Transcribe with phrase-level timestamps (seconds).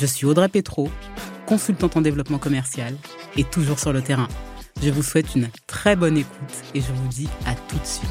[0.00, 0.90] Je suis Audrey Petro,
[1.46, 2.94] consultante en développement commercial
[3.36, 4.28] et toujours sur le terrain.
[4.82, 8.10] Je vous souhaite une très bonne écoute et je vous dis à tout de suite.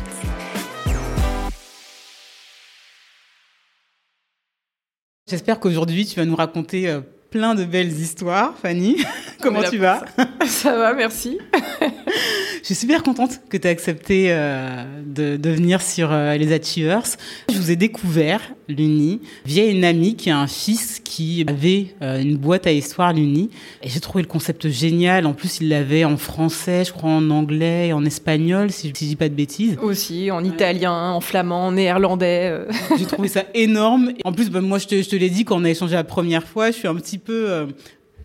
[5.30, 8.98] J'espère qu'aujourd'hui tu vas nous raconter euh, plein de belles histoires, Fanny.
[9.42, 10.04] Comment tu vas?
[10.46, 11.40] Ça va, merci.
[12.62, 16.54] Je suis super contente que tu aies accepté euh, de, de, venir sur euh, les
[16.54, 17.18] Achievers.
[17.52, 22.22] Je vous ai découvert, l'Uni, via une amie qui a un fils qui avait euh,
[22.22, 23.50] une boîte à histoire, l'Uni.
[23.82, 25.26] Et j'ai trouvé le concept génial.
[25.26, 29.10] En plus, il l'avait en français, je crois en anglais en espagnol, si je ne
[29.10, 29.78] dis pas de bêtises.
[29.82, 32.60] Aussi, en italien, en flamand, en néerlandais.
[32.98, 34.12] j'ai trouvé ça énorme.
[34.24, 36.04] En plus, bah, moi, je te, je te l'ai dit quand on a échangé la
[36.04, 37.68] première fois, je suis un petit peu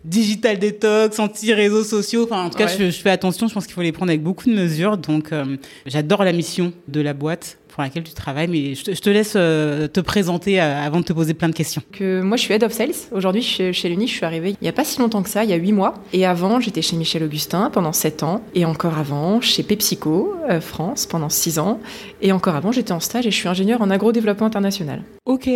[0.07, 2.23] digital détox, anti-réseaux sociaux.
[2.23, 3.47] Enfin, en tout cas, je, je, fais attention.
[3.47, 4.97] Je pense qu'il faut les prendre avec beaucoup de mesures.
[4.97, 8.95] Donc, euh, j'adore la mission de la boîte pour laquelle tu travailles, mais je te,
[8.95, 11.83] je te laisse euh, te présenter euh, avant de te poser plein de questions.
[11.91, 12.95] Que moi, je suis head of sales.
[13.11, 15.43] Aujourd'hui, chez, chez l'Uni, je suis arrivée il n'y a pas si longtemps que ça,
[15.43, 15.93] il y a huit mois.
[16.11, 18.41] Et avant, j'étais chez Michel Augustin pendant sept ans.
[18.55, 21.79] Et encore avant, chez PepsiCo euh, France pendant six ans.
[22.23, 25.03] Et encore avant, j'étais en stage et je suis ingénieur en agro-développement international.
[25.25, 25.47] Ok.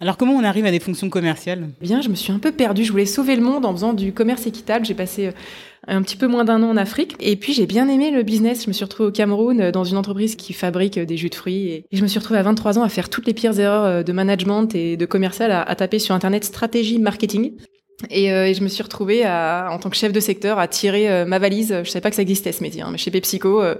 [0.00, 1.68] Alors comment on arrive à des fonctions commerciales?
[1.82, 2.84] Bien, je me suis un peu perdue.
[2.84, 4.86] Je voulais sauver le monde en faisant du commerce équitable.
[4.86, 5.30] J'ai passé
[5.86, 7.14] un petit peu moins d'un an en Afrique.
[7.20, 8.64] Et puis j'ai bien aimé le business.
[8.64, 11.68] Je me suis retrouvée au Cameroun dans une entreprise qui fabrique des jus de fruits.
[11.68, 14.12] Et je me suis retrouvée à 23 ans à faire toutes les pires erreurs de
[14.12, 17.52] management et de commercial, à, taper sur Internet stratégie marketing.
[18.10, 21.10] Et, euh, je me suis retrouvée à, en tant que chef de secteur à tirer
[21.10, 21.74] euh, ma valise.
[21.84, 23.76] Je savais pas que ça existait ce métier, hein, mais chez PepsiCo, euh,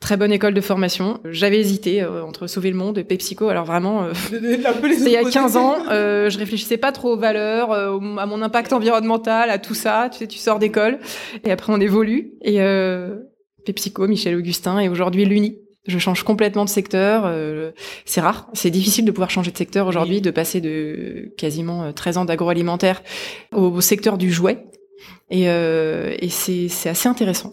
[0.00, 1.20] très bonne école de formation.
[1.24, 3.48] J'avais hésité entre sauver le monde et PepsiCo.
[3.48, 8.42] Alors vraiment, il y a 15 ans, je réfléchissais pas trop aux valeurs, à mon
[8.42, 10.08] impact environnemental, à tout ça.
[10.12, 10.98] Tu sais, tu sors d'école
[11.44, 12.32] et après on évolue.
[12.42, 12.60] Et
[13.66, 15.58] PepsiCo, Michel Augustin et aujourd'hui l'Uni.
[15.86, 17.24] Je change complètement de secteur.
[17.26, 17.70] Euh,
[18.04, 18.48] c'est rare.
[18.54, 23.02] C'est difficile de pouvoir changer de secteur aujourd'hui, de passer de quasiment 13 ans d'agroalimentaire
[23.52, 24.64] au, au, secteur du jouet.
[25.30, 27.52] Et, euh, et c'est assez intéressant.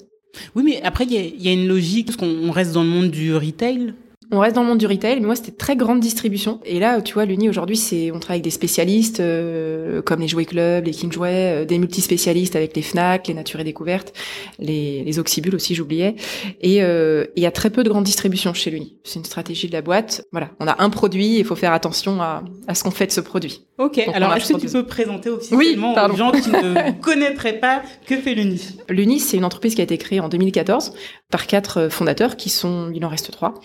[0.55, 3.35] Oui, mais après, il y, a, une logique, parce qu'on reste dans le monde du
[3.35, 3.93] retail.
[4.33, 6.59] On reste dans le monde du retail, mais moi c'était très grande distribution.
[6.65, 10.27] Et là, tu vois, l'Uni aujourd'hui, c'est on travaille avec des spécialistes euh, comme les
[10.27, 14.11] Jouets Club, les King Jouets, euh, des multispécialistes avec les Fnac, les Nature et Découvertes,
[14.57, 16.15] les, les Oxybules aussi, j'oubliais.
[16.61, 18.97] Et euh, il y a très peu de grande distribution chez l'Uni.
[19.03, 20.25] C'est une stratégie de la boîte.
[20.31, 23.11] Voilà, on a un produit, il faut faire attention à, à ce qu'on fait de
[23.11, 23.67] ce produit.
[23.77, 27.59] Ok, Donc, alors est-ce que tu peux présenter officiellement oui, aux gens qui ne connaîtraient
[27.59, 28.59] pas que fait l'Uni?
[28.89, 30.93] L'Uni, c'est une entreprise qui a été créée en 2014
[31.31, 33.55] par quatre fondateurs qui sont, il en reste trois.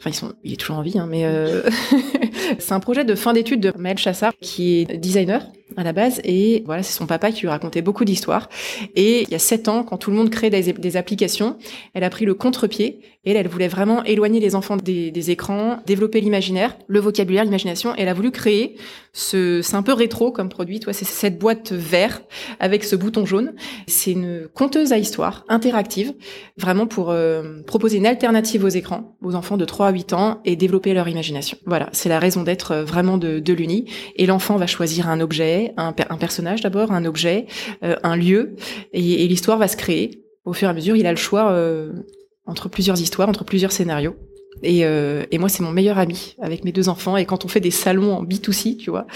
[0.00, 0.10] Enfin,
[0.44, 1.62] il est toujours en vie, hein, mais euh...
[2.58, 5.46] c'est un projet de fin d'études de Maël Chassard, qui est designer
[5.76, 8.48] à la base, et voilà, c'est son papa qui lui racontait beaucoup d'histoires.
[8.94, 11.56] Et il y a sept ans, quand tout le monde crée des, applications,
[11.94, 16.20] elle a pris le contre-pied, elle, elle voulait vraiment éloigner les enfants des, écrans, développer
[16.20, 18.76] l'imaginaire, le vocabulaire, l'imagination, elle a voulu créer
[19.12, 22.22] ce, c'est un peu rétro comme produit, toi, c'est cette boîte vert
[22.60, 23.54] avec ce bouton jaune.
[23.86, 26.14] C'est une conteuse à histoire, interactive,
[26.56, 30.40] vraiment pour euh, proposer une alternative aux écrans, aux enfants de 3 à 8 ans,
[30.44, 31.58] et développer leur imagination.
[31.66, 33.86] Voilà, c'est la raison d'être vraiment de, de l'Uni.
[34.16, 37.46] Et l'enfant va choisir un objet, un, un personnage d'abord, un objet,
[37.82, 38.56] euh, un lieu,
[38.92, 40.24] et, et l'histoire va se créer.
[40.44, 41.92] Au fur et à mesure, il a le choix euh,
[42.46, 44.16] entre plusieurs histoires, entre plusieurs scénarios.
[44.62, 47.16] Et, euh, et, moi, c'est mon meilleur ami avec mes deux enfants.
[47.16, 49.06] Et quand on fait des salons en B2C, tu vois,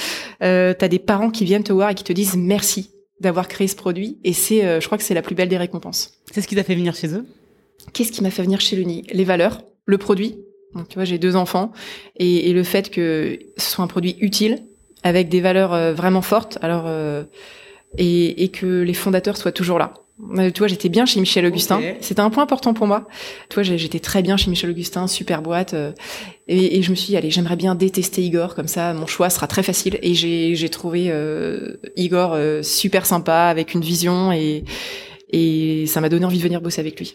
[0.43, 3.67] euh, t'as des parents qui viennent te voir et qui te disent merci d'avoir créé
[3.67, 4.19] ce produit.
[4.25, 6.23] Et c'est, euh, je crois que c'est la plus belle des récompenses.
[6.33, 7.27] C'est ce qui t'a fait venir chez eux?
[7.93, 9.05] Qu'est-ce qui m'a fait venir chez l'Uni?
[9.13, 10.37] Les valeurs, le produit.
[10.75, 11.73] Donc, tu vois, j'ai deux enfants
[12.17, 14.65] et, et, le fait que ce soit un produit utile
[15.03, 16.59] avec des valeurs euh, vraiment fortes.
[16.63, 17.25] Alors euh,
[17.99, 19.95] et, et que les fondateurs soient toujours là.
[20.37, 21.79] Tu vois, j'étais bien chez Michel Augustin.
[21.79, 21.97] Okay.
[22.01, 23.09] C'était un point important pour moi.
[23.49, 25.75] Tu vois, j'étais très bien chez Michel Augustin, super boîte.
[25.75, 25.93] Euh,
[26.47, 29.31] et, et, je me suis dit, allez, j'aimerais bien détester Igor, comme ça, mon choix
[29.31, 29.99] sera très facile.
[30.01, 34.65] Et j'ai trouvé euh, Igor euh, super sympa, avec une vision, et,
[35.31, 37.15] et ça m'a donné envie de venir bosser avec lui.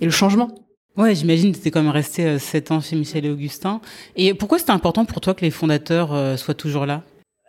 [0.00, 0.54] Et le changement.
[0.98, 3.80] Ouais, j'imagine que tu quand même resté euh, sept ans chez Michel Augustin.
[4.16, 7.02] Et pourquoi c'était important pour toi que les fondateurs euh, soient toujours là?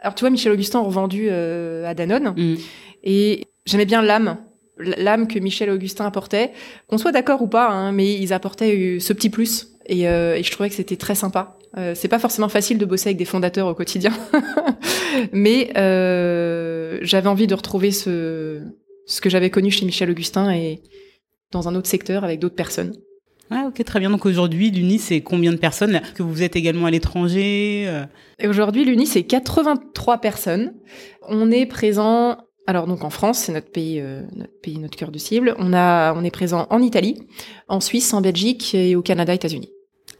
[0.05, 2.33] Alors, tu vois, Michel Augustin revendu euh, à Danone.
[2.37, 2.55] Mm.
[3.03, 4.37] Et j'aimais bien l'âme
[4.77, 6.51] l'âme que Michel Augustin apportait,
[6.87, 9.69] qu'on soit d'accord ou pas, hein, mais ils apportaient ce petit plus.
[9.85, 11.57] Et, euh, et je trouvais que c'était très sympa.
[11.77, 14.13] Euh, c'est pas forcément facile de bosser avec des fondateurs au quotidien,
[15.33, 18.61] mais euh, j'avais envie de retrouver ce,
[19.05, 20.81] ce que j'avais connu chez Michel Augustin et
[21.51, 22.95] dans un autre secteur avec d'autres personnes.
[23.51, 24.09] Ah, ok, très bien.
[24.09, 28.05] Donc aujourd'hui, l'UNI, c'est combien de personnes Que vous êtes également à l'étranger euh
[28.39, 30.73] Et aujourd'hui, l'UNI, c'est 83 personnes.
[31.27, 32.37] On est présent.
[32.67, 35.55] Alors donc en France, c'est notre pays, euh, notre pays, notre cœur de cible.
[35.59, 37.21] On a, on est présent en Italie,
[37.67, 39.69] en Suisse, en Belgique et au Canada, États-Unis.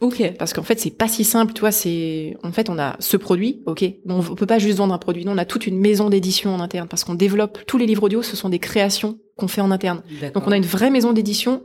[0.00, 0.34] Ok.
[0.38, 1.72] Parce qu'en fait, c'est pas si simple, toi.
[1.72, 3.84] C'est, en fait, on a ce produit, ok.
[4.08, 5.24] On peut pas juste vendre un produit.
[5.24, 8.04] Non, on a toute une maison d'édition en interne parce qu'on développe tous les livres
[8.04, 8.22] audio.
[8.22, 10.02] Ce sont des créations qu'on fait en interne.
[10.34, 11.62] Donc, on a une vraie maison d'édition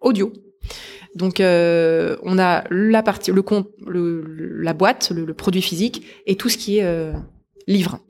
[0.00, 0.32] audio.
[1.14, 4.22] Donc, euh, on a la partie, le compte, le,
[4.62, 7.12] la boîte, le, produit physique et tout ce qui est euh,
[7.66, 8.00] livre.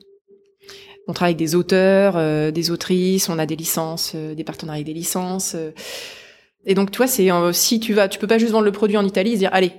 [1.07, 4.83] On travaille avec des auteurs, euh, des autrices, on a des licences, euh, des partenariats
[4.83, 5.55] des licences.
[5.55, 5.71] euh.
[6.65, 8.97] et donc, toi, c'est euh, si tu vas, tu peux pas juste vendre le produit
[8.97, 9.71] en Italie et se dire, allez,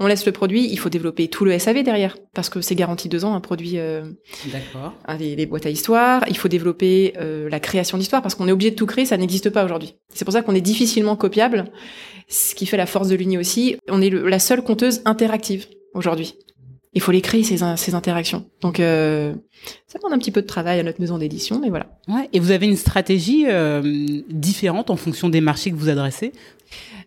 [0.00, 0.68] on laisse le produit.
[0.70, 3.78] Il faut développer tout le SAV derrière parce que c'est garanti deux ans un produit.
[3.78, 4.04] euh,
[4.52, 4.94] D'accord.
[5.18, 6.24] les, les boîtes à histoire.
[6.28, 9.16] Il faut développer euh, la création d'histoire parce qu'on est obligé de tout créer, ça
[9.16, 9.94] n'existe pas aujourd'hui.
[10.14, 11.64] C'est pour ça qu'on est difficilement copiable,
[12.28, 13.76] ce qui fait la force de l'Uni aussi.
[13.88, 16.34] On est le- la seule conteuse interactive aujourd'hui.
[16.94, 18.46] Il faut les créer ces, ces interactions.
[18.62, 19.34] Donc euh,
[19.86, 21.86] ça demande un petit peu de travail à notre maison d'édition, mais voilà.
[22.08, 22.28] Ouais.
[22.32, 23.82] Et vous avez une stratégie euh,
[24.30, 26.32] différente en fonction des marchés que vous adressez?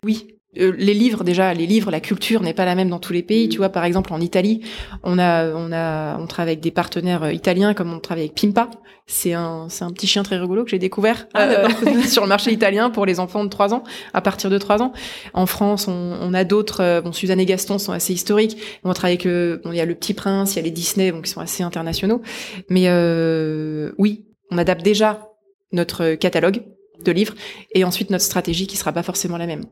[0.04, 0.28] Oui.
[0.58, 3.22] Euh, les livres déjà, les livres, la culture n'est pas la même dans tous les
[3.22, 3.48] pays.
[3.48, 4.60] Tu vois, par exemple en Italie,
[5.02, 8.34] on a, on a, on travaille avec des partenaires euh, italiens, comme on travaille avec
[8.38, 8.68] Pimpa.
[9.06, 11.68] C'est un, c'est un petit chien très rigolo que j'ai découvert Ah, euh,
[12.06, 13.82] sur le marché italien pour les enfants de 3 ans,
[14.12, 14.92] à partir de 3 ans.
[15.34, 16.82] En France, on, on a d'autres.
[16.82, 18.58] euh, Bon, Suzanne et Gaston sont assez historiques.
[18.84, 21.12] On travaille avec, bon, il y a le Petit Prince, il y a les Disney,
[21.12, 22.20] donc qui sont assez internationaux.
[22.68, 25.28] Mais euh, oui, on adapte déjà
[25.72, 26.62] notre catalogue
[27.04, 27.34] de livres
[27.74, 29.64] et ensuite notre stratégie qui sera pas forcément la même.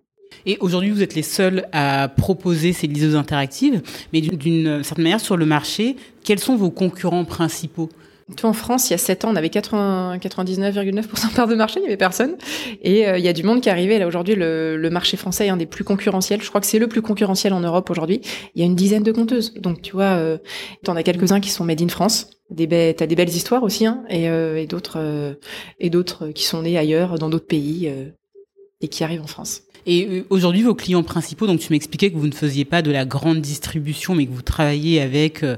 [0.47, 3.83] Et aujourd'hui, vous êtes les seuls à proposer ces liseuses interactives,
[4.13, 7.89] mais d'une- certaine manière, sur le marché, quels sont vos concurrents principaux?
[8.45, 11.81] En France, il y a 7 ans, on avait 80 99,9% de part de marché,
[11.81, 12.37] il y avait personne.
[12.81, 13.99] Et euh, il y a du monde qui est arrivé.
[13.99, 16.41] Là, aujourd'hui, le, marché français est un des plus concurrentiels.
[16.41, 18.21] Je crois que c'est le plus concurrentiel en Europe aujourd'hui.
[18.55, 19.53] Il y a une dizaine de conteuses.
[19.55, 20.39] Donc, tu vois, euh,
[20.85, 22.31] t'en as quelques-uns qui sont made in France.
[22.51, 24.65] Des be- t'as des belles histoires aussi, hein, et, euh,
[24.97, 25.35] euh,
[25.81, 27.91] et d'autres qui sont nés ailleurs, dans d'autres pays,
[28.81, 29.63] et qui arrivent en France.
[29.87, 32.91] Et euh, aujourd'hui, vos clients principaux, donc tu m'expliquais que vous ne faisiez pas de
[32.91, 35.57] la grande distribution, mais que vous travaillez avec euh,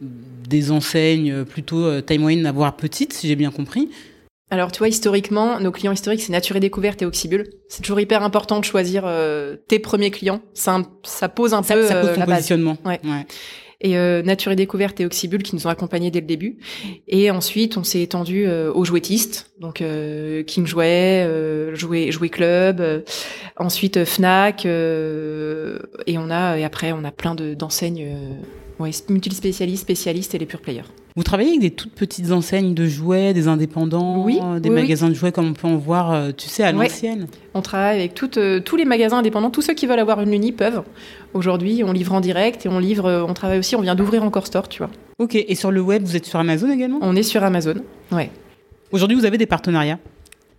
[0.00, 3.88] des enseignes euh, plutôt taille moyenne, voire petites, si j'ai bien compris.
[4.48, 7.48] Alors, tu vois, historiquement, nos clients historiques, c'est Nature et Découverte et Oxybul.
[7.68, 10.40] C'est toujours hyper important de choisir euh, tes premiers clients.
[10.54, 12.36] Ça, ça pose un Ça, peu ça pose euh, ton la base.
[12.36, 12.76] positionnement.
[12.84, 13.00] Ouais.
[13.80, 16.58] Et euh, Nature et Découverte et Oxybul qui nous ont accompagnés dès le début.
[17.08, 22.28] Et ensuite, on s'est étendu euh, aux jouettistes, donc euh, King Jouet, euh, Jouet, Jouet
[22.28, 23.00] Club, euh,
[23.56, 28.16] ensuite euh, Fnac, et on a et après on a plein de d'enseignes,
[28.78, 30.82] ouais, multispécialistes, spécialistes et les pure players.
[31.16, 34.74] Vous travaillez avec des toutes petites enseignes de jouets, des indépendants, Oui, euh, des oui,
[34.76, 34.82] oui.
[34.82, 37.26] magasins de jouets comme on peut en voir, euh, tu sais, à l'ancienne.
[37.54, 40.30] On travaille avec toutes, euh, tous les magasins indépendants, tous ceux qui veulent avoir une
[40.30, 40.82] Luni peuvent.
[41.32, 44.46] Aujourd'hui, on livre en direct et on livre, on travaille aussi, on vient d'ouvrir encore
[44.46, 44.90] store, tu vois.
[45.18, 46.98] Ok, et sur le web, vous êtes sur Amazon également?
[47.00, 47.76] On est sur Amazon,
[48.12, 48.30] ouais.
[48.92, 49.98] Aujourd'hui, vous avez des partenariats?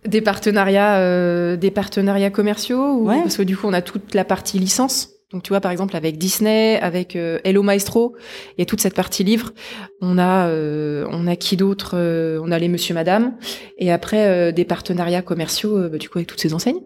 [0.06, 3.20] Des partenariats, euh, des partenariats commerciaux ou Ouais.
[3.22, 5.10] parce que du coup on a toute la partie licence.
[5.32, 8.16] Donc tu vois par exemple avec Disney, avec euh, Hello Maestro,
[8.56, 9.52] il y a toute cette partie livre.
[10.00, 13.36] On a, euh, on a qui d'autre Euh, On a les Monsieur Madame
[13.76, 16.80] et après des partenariats commerciaux bah, du coup avec toutes ces enseignes.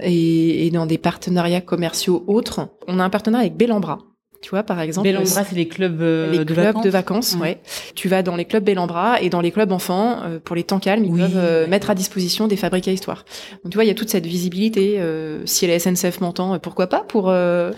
[0.00, 3.98] Et, et dans des partenariats commerciaux autres, on a un partenariat avec Bellambra.
[4.42, 5.08] Tu vois par exemple.
[5.08, 7.40] Bellambra, c'est les clubs, euh, les de clubs vacances de vacances, Ouais.
[7.40, 7.60] ouais.
[7.94, 10.80] Tu vas dans les clubs Bellambra et dans les clubs enfants, euh, pour les temps
[10.80, 13.24] calmes, ils Oui, peuvent euh, mettre à disposition des fabriques à histoire.
[13.62, 14.96] Donc tu vois, il y a toute cette visibilité.
[14.98, 17.72] euh, si la SNCF m'entend, euh, pourquoi pas pour euh,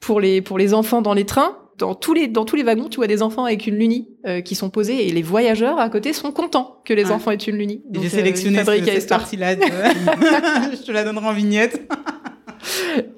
[0.00, 1.56] pour les pour les enfants dans les trains.
[1.78, 4.40] Dans tous les dans tous les wagons, tu vois des enfants avec une luni euh,
[4.40, 7.12] qui sont posés et les voyageurs à côté sont contents que les Ouais.
[7.12, 7.82] enfants aient une luni.
[7.92, 9.20] J'ai sélectionné cette histoire.
[9.20, 9.56] partie-là.
[9.56, 9.62] de-
[10.76, 11.80] Je te la donnerai en vignette.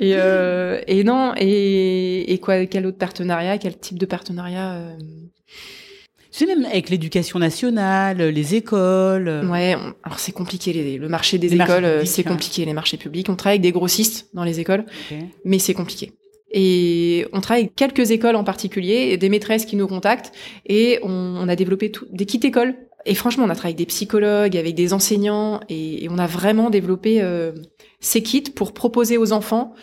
[0.00, 4.96] Et, euh, et non, et, et quoi, quel autre partenariat, quel type de partenariat euh,
[6.32, 9.28] Tu sais, même avec l'éducation nationale, les écoles.
[9.28, 12.30] euh, Ouais, on- alors c'est compliqué, les- le marché des Les écoles, euh, c'est hein.
[12.30, 13.28] compliqué, les marchés publics.
[13.28, 14.84] On travaille avec des grossistes dans les écoles,
[15.44, 16.12] mais c'est compliqué.
[16.56, 20.32] Et on travaille avec quelques écoles en particulier, des maîtresses qui nous contactent,
[20.66, 22.74] et on, on a développé tout, des kits écoles.
[23.06, 26.26] Et franchement, on a travaillé avec des psychologues, avec des enseignants, et, et on a
[26.26, 27.52] vraiment développé euh,
[28.04, 29.74] ces kits pour proposer aux enfants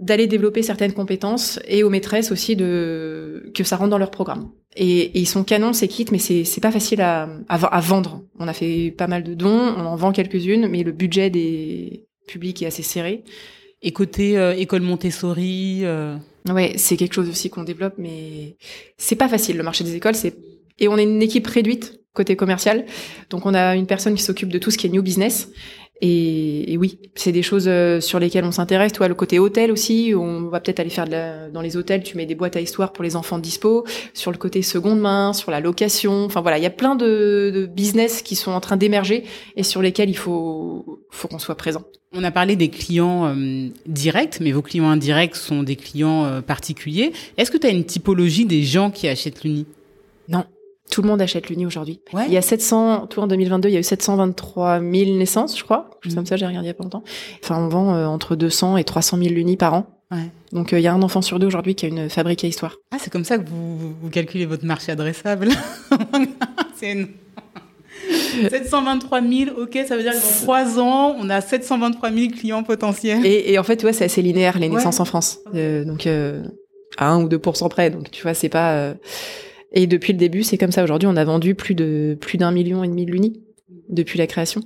[0.00, 4.50] d'aller développer certaines compétences et aux maîtresses aussi de que ça rentre dans leur programme.
[4.76, 7.68] Et, et ils sont canons ces kits, mais c'est c'est pas facile à, à, v-
[7.70, 8.22] à vendre.
[8.40, 12.04] On a fait pas mal de dons, on en vend quelques-unes, mais le budget des
[12.26, 13.22] publics est assez serré.
[13.82, 15.80] Et côté euh, école Montessori.
[15.84, 16.16] euh,
[16.50, 18.56] Ouais, c'est quelque chose aussi qu'on développe, mais
[18.98, 19.56] c'est pas facile.
[19.56, 20.34] Le marché des écoles, c'est
[20.80, 22.00] et on est une équipe réduite.
[22.14, 22.84] côté commercial.
[23.30, 25.48] Donc on a une personne qui s'occupe de tout ce qui est new business.
[26.00, 28.92] Et, oui, c'est des choses euh, sur lesquelles on s'intéresse.
[28.92, 32.02] Toi, le côté hôtel aussi, on va peut-être aller faire de la, dans les hôtels,
[32.02, 33.84] tu mets des boîtes à histoire pour les enfants dispo.
[34.12, 36.24] Sur le côté seconde main, sur la location.
[36.24, 39.24] Enfin voilà, il y a plein de, de business qui sont en train d'émerger
[39.56, 41.84] et sur lesquels il faut, faut qu'on soit présent.
[42.12, 46.40] On a parlé des clients euh, directs, mais vos clients indirects sont des clients euh,
[46.42, 47.12] particuliers.
[47.36, 49.66] Est-ce que tu as une typologie des gens qui achètent l'Uni?
[50.90, 52.00] Tout le monde achète l'Uni aujourd'hui.
[52.26, 55.64] Il y a 700, tout en 2022, il y a eu 723 000 naissances, je
[55.64, 55.90] crois.
[56.04, 56.14] Mmh.
[56.14, 57.02] Comme ça, j'ai regardé il y a pas longtemps.
[57.42, 59.86] Enfin, on vend euh, entre 200 et 300 000 l'Uni par an.
[60.10, 60.30] Ouais.
[60.52, 62.76] Donc, il y a un enfant sur deux aujourd'hui qui a une fabrique à histoire.
[62.92, 65.48] Ah, c'est comme ça que vous, vous calculez votre marché adressable.
[66.76, 67.08] c'est une...
[68.50, 73.24] 723 000, ok, ça veut dire qu'en trois ans, on a 723 000 clients potentiels.
[73.24, 75.40] Et, et en fait, ouais, c'est assez linéaire, les naissances en France.
[75.54, 76.42] Euh, donc, euh,
[76.98, 77.90] à 1 ou 2 près.
[77.90, 78.94] Donc, tu vois, c'est pas...
[79.74, 80.82] Et depuis le début, c'est comme ça.
[80.82, 83.40] Aujourd'hui, on a vendu plus de plus d'un million et demi de l'Uni
[83.88, 84.62] depuis la création.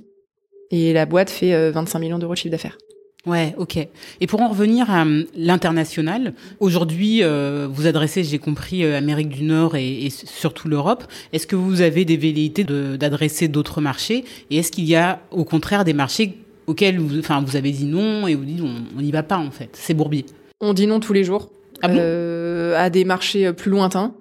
[0.71, 2.77] Et la boîte fait 25 euh, millions d'euros de chiffre d'affaires.
[3.25, 3.77] Ouais, ok.
[4.21, 9.29] Et pour en revenir à euh, l'international, aujourd'hui, euh, vous adressez, j'ai compris, euh, Amérique
[9.29, 11.03] du Nord et, et surtout l'Europe.
[11.33, 14.23] Est-ce que vous avez des velléités d'adresser d'autres marchés?
[14.49, 16.37] Et est-ce qu'il y a, au contraire, des marchés
[16.67, 19.51] auxquels vous, enfin, vous avez dit non et vous dites on n'y va pas en
[19.51, 20.25] fait C'est bourbier?
[20.61, 21.49] On dit non tous les jours.
[21.81, 24.13] Ah à des marchés plus lointains.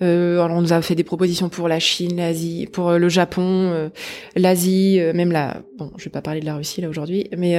[0.00, 3.08] Euh, alors on nous a fait des propositions pour la Chine, l'Asie, pour euh, le
[3.08, 3.88] Japon, euh,
[4.36, 5.62] l'Asie, euh, même la.
[5.76, 7.56] Bon, je vais pas parler de la Russie là aujourd'hui, mais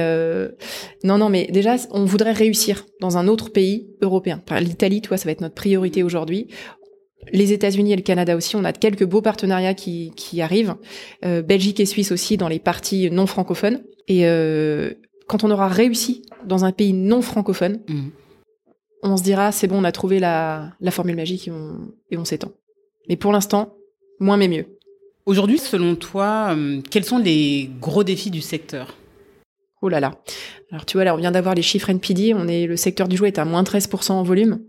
[1.04, 4.42] non, non, mais déjà on voudrait réussir dans un autre pays européen.
[4.46, 6.48] Enfin, L'Italie, toi, ça va être notre priorité aujourd'hui.
[7.32, 10.74] Les États-Unis et le Canada aussi, on a quelques beaux partenariats qui, qui arrivent.
[11.22, 13.82] Belgique et Suisse aussi dans les parties non francophones.
[14.08, 14.24] Et
[15.26, 18.08] quand on aura réussi dans un pays non francophone, mmh
[19.02, 22.24] on se dira c'est bon, on a trouvé la, formule magique et on, et on
[22.24, 22.52] s'étend.
[23.08, 23.74] Mais pour l'instant,
[24.18, 24.66] moins mais mieux.
[25.26, 28.96] Aujourd'hui, selon toi, euh, quels sont les gros défis du secteur?
[29.82, 30.12] Oh là là.
[30.70, 32.34] Alors tu vois, là, on vient d'avoir les chiffres NPD.
[32.34, 34.60] On est, le secteur du jouet est à moins 13% en volume.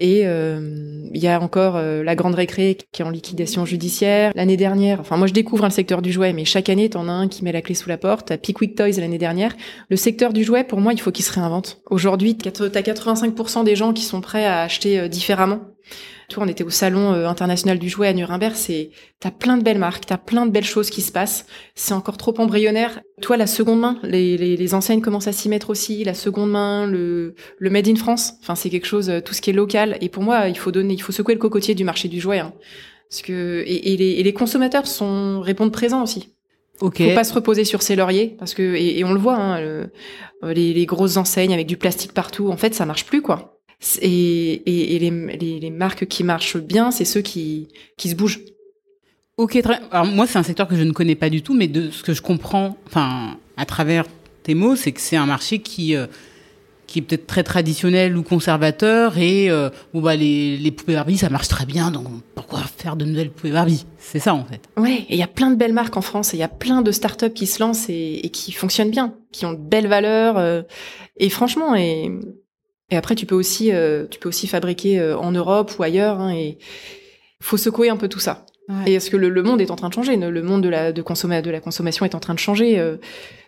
[0.00, 4.32] Et euh, il y a encore euh, la grande récré qui est en liquidation judiciaire.
[4.34, 7.12] L'année dernière, enfin moi je découvre le secteur du jouet, mais chaque année t'en as
[7.12, 8.28] un qui met la clé sous la porte.
[8.28, 9.54] T'as Pickwick Toys l'année dernière.
[9.90, 11.82] Le secteur du jouet, pour moi, il faut qu'il se réinvente.
[11.90, 15.60] Aujourd'hui, t'as 85% des gens qui sont prêts à acheter euh, différemment.
[16.30, 18.54] Toi, on était au salon euh, international du jouet à Nuremberg.
[18.54, 21.44] C'est, t'as plein de belles marques, t'as plein de belles choses qui se passent.
[21.74, 23.00] C'est encore trop embryonnaire.
[23.20, 26.04] Toi, la seconde main, les, les, les enseignes commencent à s'y mettre aussi?
[26.04, 28.34] La seconde main, le, le made in France?
[28.42, 29.98] Enfin, c'est quelque chose, euh, tout ce qui est local.
[30.00, 32.38] Et pour moi, il faut donner, il faut secouer le cocotier du marché du jouet.
[32.38, 32.52] Hein.
[33.10, 36.28] Parce que et, et, les, et les consommateurs sont répondent présents aussi.
[36.80, 37.10] Okay.
[37.10, 39.60] Faut pas se reposer sur ses lauriers parce que et, on le voit, hein,
[40.42, 43.59] les, les, grosses enseignes avec du plastique partout, en fait, ça marche plus quoi.
[44.02, 48.40] Et, et, les, les, les, marques qui marchent bien, c'est ceux qui, qui se bougent.
[49.38, 49.80] Ok, très.
[49.90, 52.02] Alors moi, c'est un secteur que je ne connais pas du tout, mais de ce
[52.02, 54.04] que je comprends, enfin, à travers
[54.42, 56.06] tes mots, c'est que c'est un marché qui euh,
[56.90, 61.16] qui est peut-être très traditionnel ou conservateur et euh, bon bah les, les poupées Barbie
[61.16, 63.86] ça marche très bien donc pourquoi faire de nouvelles poupées Barbie?
[63.98, 66.34] C'est ça en fait ouais et il y a plein de belles marques en France
[66.34, 69.14] et il y a plein de startups qui se lancent et, et, qui fonctionnent bien
[69.30, 70.62] qui ont de belles valeurs euh,
[71.16, 72.10] et franchement et
[72.90, 76.20] et après, tu peux aussi, euh, tu peux aussi fabriquer euh, en Europe ou ailleurs.
[76.20, 76.58] Hein, et
[77.40, 78.46] faut secouer un peu tout ça.
[78.86, 80.16] Et parce que le, le, monde est en train de changer?
[80.16, 82.78] Le monde de la, de, de la consommation est en train de changer.
[82.78, 82.98] Euh,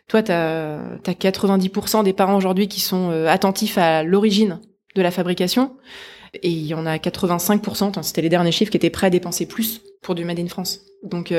[0.08, 4.58] toi, tu as, as, 90% des parents aujourd'hui qui sont attentifs à l'origine
[4.96, 5.76] de la fabrication.
[6.42, 9.46] Et il y en a 85%, c'était les derniers chiffres, qui étaient prêts à dépenser
[9.46, 10.80] plus pour du Made in France.
[11.04, 11.32] Donc,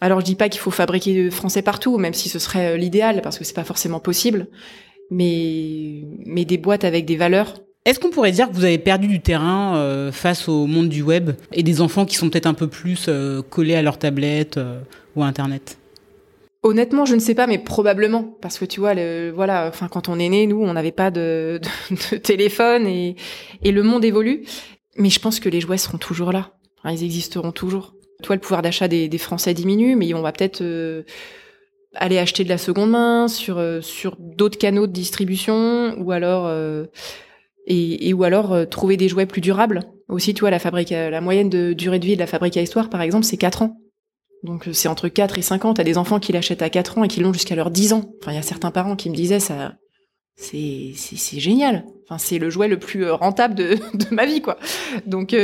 [0.00, 3.38] alors je dis pas qu'il faut fabriquer français partout, même si ce serait l'idéal, parce
[3.38, 4.46] que c'est pas forcément possible
[5.10, 7.54] mais, mais des boîtes avec des valeurs.
[7.84, 11.02] Est-ce qu'on pourrait dire que vous avez perdu du terrain euh, face au monde du
[11.02, 14.58] web et des enfants qui sont peut-être un peu plus euh, collés à leur tablette
[14.58, 14.80] euh,
[15.16, 15.78] ou à Internet?
[16.62, 20.08] Honnêtement, je ne sais pas, mais probablement, parce que tu vois, le, voilà, enfin, quand
[20.08, 21.60] on est né, nous, on n'avait pas de,
[21.90, 23.16] de, téléphone et,
[23.62, 24.44] et le monde évolue.
[24.96, 26.50] Mais je pense que les jouets seront toujours là.
[26.84, 27.94] ils existeront toujours.
[28.22, 30.60] Toi, le pouvoir d'achat des, des, Français diminue, mais on va peut-être
[31.98, 36.46] aller acheter de la seconde main sur euh, sur d'autres canaux de distribution ou alors
[36.46, 36.86] euh,
[37.66, 39.82] et, ou alors euh, trouver des jouets plus durables.
[40.08, 42.62] Aussi, tu vois, la fabrique, la moyenne de durée de vie de la fabrique à
[42.62, 43.76] histoire, par exemple, c'est 4 ans.
[44.42, 45.74] Donc c'est entre 4 et 5 ans.
[45.74, 48.10] T'as des enfants qui l'achètent à 4 ans et qui l'ont jusqu'à leurs 10 ans.
[48.22, 49.74] Enfin, il y a certains parents qui me disaient ça,
[50.34, 51.84] c'est c'est génial.
[52.04, 54.56] Enfin, c'est le jouet le plus rentable de, de ma vie, quoi.
[55.04, 55.36] Donc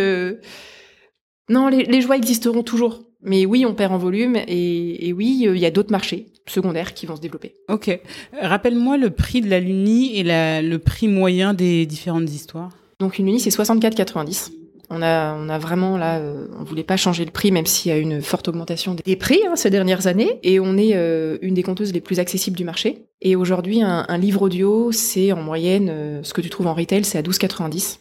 [1.50, 3.02] non, les, les jouets existeront toujours.
[3.20, 6.94] Mais oui, on perd en volume et, et oui, il y a d'autres marchés secondaires
[6.94, 7.54] qui vont se développer.
[7.68, 8.00] Ok.
[8.40, 12.70] Rappelle-moi le prix de la Luni et la, le prix moyen des différentes histoires.
[13.00, 14.52] Donc une Luni, c'est 64,90
[14.90, 17.90] On a, on a vraiment là, euh, on voulait pas changer le prix, même s'il
[17.90, 20.38] y a une forte augmentation des prix hein, ces dernières années.
[20.42, 23.06] Et on est euh, une des compteuses les plus accessibles du marché.
[23.20, 26.74] Et aujourd'hui, un, un livre audio, c'est en moyenne, euh, ce que tu trouves en
[26.74, 27.98] retail, c'est à 12,90.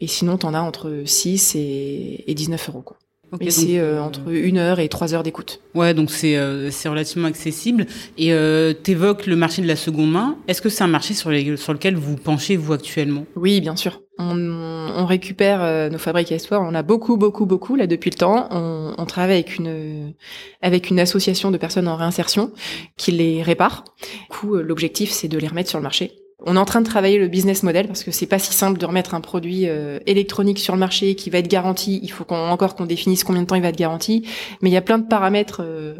[0.00, 2.82] Et sinon, t'en as entre 6 et, et 19 euros.
[2.82, 2.98] Quoi.
[3.32, 5.60] Ok, et donc, c'est euh, entre une heure et trois heures d'écoute.
[5.74, 7.86] Ouais, donc c'est euh, c'est relativement accessible.
[8.16, 10.36] Et euh, t'évoques le marché de la seconde main.
[10.46, 13.26] Est-ce que c'est un marché sur, les, sur lequel vous penchez vous actuellement?
[13.34, 14.02] Oui, bien sûr.
[14.18, 16.62] On, on récupère euh, nos fabriques à histoire.
[16.62, 18.46] On a beaucoup, beaucoup, beaucoup là depuis le temps.
[18.52, 20.14] On, on travaille avec une
[20.62, 22.52] avec une association de personnes en réinsertion
[22.96, 23.82] qui les répare.
[24.00, 26.12] Du coup, euh, l'objectif c'est de les remettre sur le marché.
[26.46, 28.78] On est en train de travailler le business model parce que c'est pas si simple
[28.78, 32.00] de remettre un produit euh, électronique sur le marché qui va être garanti.
[32.02, 34.26] Il faut qu'on, encore qu'on définisse combien de temps il va être garanti.
[34.60, 35.94] Mais il y a plein de paramètres euh,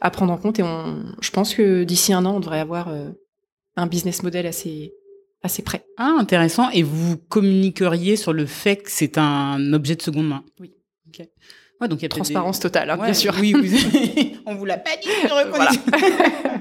[0.00, 2.88] à prendre en compte et on, je pense que d'ici un an, on devrait avoir
[2.88, 3.08] euh,
[3.76, 4.92] un business model assez
[5.42, 5.84] assez prêt.
[5.96, 6.70] Ah, intéressant.
[6.70, 10.44] Et vous communiqueriez sur le fait que c'est un objet de seconde main?
[10.60, 10.72] Oui.
[11.08, 11.26] Ok.
[11.80, 13.34] Ouais, donc il y a des- Transparence totale, hein, Ouais, bien sûr.
[13.38, 14.36] Oui, oui.
[14.46, 15.08] on vous l'a pas dit.
[15.28, 15.70] Voilà.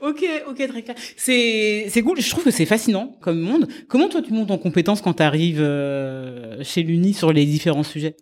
[0.00, 0.96] ok, ok, très clair.
[1.16, 2.20] C'est, c'est cool.
[2.20, 3.66] Je trouve que c'est fascinant comme monde.
[3.88, 5.62] Comment toi tu montes en compétence quand tu arrives
[6.62, 8.16] chez l'Uni sur les différents sujets?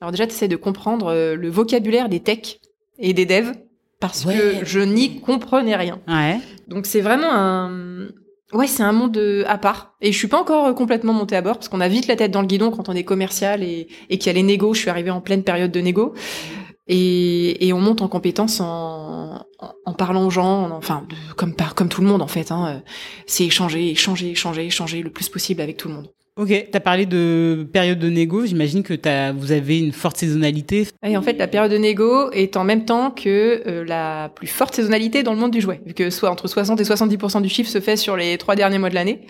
[0.00, 2.60] Alors déjà, tu essaies de comprendre euh, le vocabulaire des techs
[2.98, 3.52] et des devs
[4.00, 4.34] parce Ouais.
[4.34, 6.00] que je n'y comprenais rien.
[6.08, 6.38] Ouais.
[6.68, 8.08] Donc c'est vraiment un
[8.54, 11.36] ouais, c'est un monde euh, à part et je suis pas encore euh, complètement montée
[11.36, 13.62] à bord parce qu'on a vite la tête dans le guidon quand on est commercial
[13.62, 16.14] et et qu'il y a les négos, je suis arrivée en pleine période de négo.
[16.92, 21.34] Et, et on monte en compétence en, en, en parlant aux gens, en- enfin de-
[21.34, 22.50] comme par comme tout le monde en fait.
[22.50, 22.80] Hein, euh,
[23.26, 26.08] c'est échanger, échanger, échanger, échanger le plus possible avec tout le monde.
[26.36, 26.52] Ok.
[26.72, 28.44] T'as parlé de période de négo.
[28.46, 30.88] J'imagine que t'as, vous avez une forte saisonnalité.
[31.04, 34.46] Et en fait, la période de négo est en même temps que euh, la plus
[34.46, 37.48] forte saisonnalité dans le monde du jouet, vu que soit entre 60 et 70% du
[37.48, 39.20] chiffre se fait sur les trois derniers mois de l'année.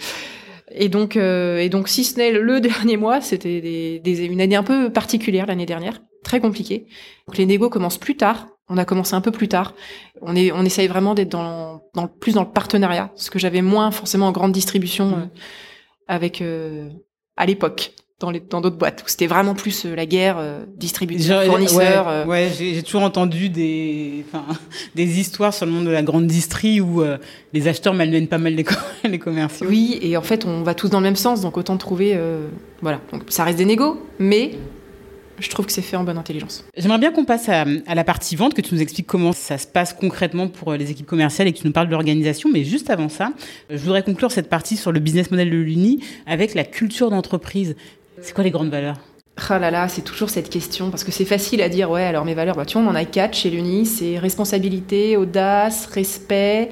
[0.73, 4.41] Et donc, euh, et donc, si ce n'est le dernier mois, c'était des, des- une
[4.41, 6.87] année un peu particulière l'année dernière, très compliquée.
[7.27, 8.47] Donc les négos commencent plus tard.
[8.69, 9.75] On a commencé un peu plus tard.
[10.23, 11.81] On est, on essaye vraiment d'être dans,
[12.21, 15.15] plus dans le partenariat, parce que j'avais moins forcément en grande distribution Mhm.
[15.15, 15.27] euh,
[16.09, 16.89] avec euh,
[17.37, 20.65] à l'époque dans les dans d'autres boîtes où c'était vraiment plus euh, la guerre euh,
[20.77, 22.07] distributeur fournisseur.
[22.07, 24.25] Ouais, euh, ouais, j'ai, toujours entendu des,
[24.95, 27.03] des histoires sur le monde de la grande distrie où
[27.53, 29.67] les acheteurs malmènent pas mal les, co- les commerciaux.
[29.69, 32.19] Oui, et en fait, on va tous dans le même sens, donc autant trouver.
[32.83, 34.53] voilà, donc ça reste des négos, mais
[35.41, 36.65] je trouve que c'est fait en bonne intelligence.
[36.77, 39.59] J'aimerais bien qu'on passe à, à la partie vente, que tu nous expliques comment ça
[39.59, 42.49] se passe concrètement pour euh, les équipes commerciales et que tu nous parles de l'organisation.
[42.53, 43.33] Mais juste avant ça,
[43.71, 47.11] euh, je voudrais conclure cette partie sur le business model de l'Uni avec la culture
[47.11, 47.77] d'entreprise.
[48.21, 48.99] C'est quoi les grandes valeurs?
[49.49, 52.27] Ah là là, c'est toujours cette question, parce que c'est facile à dire, ouais, alors
[52.27, 56.69] mes valeurs, bah, tu vois, on en a quatre chez l'Uni, c'est responsabilité, audace, respect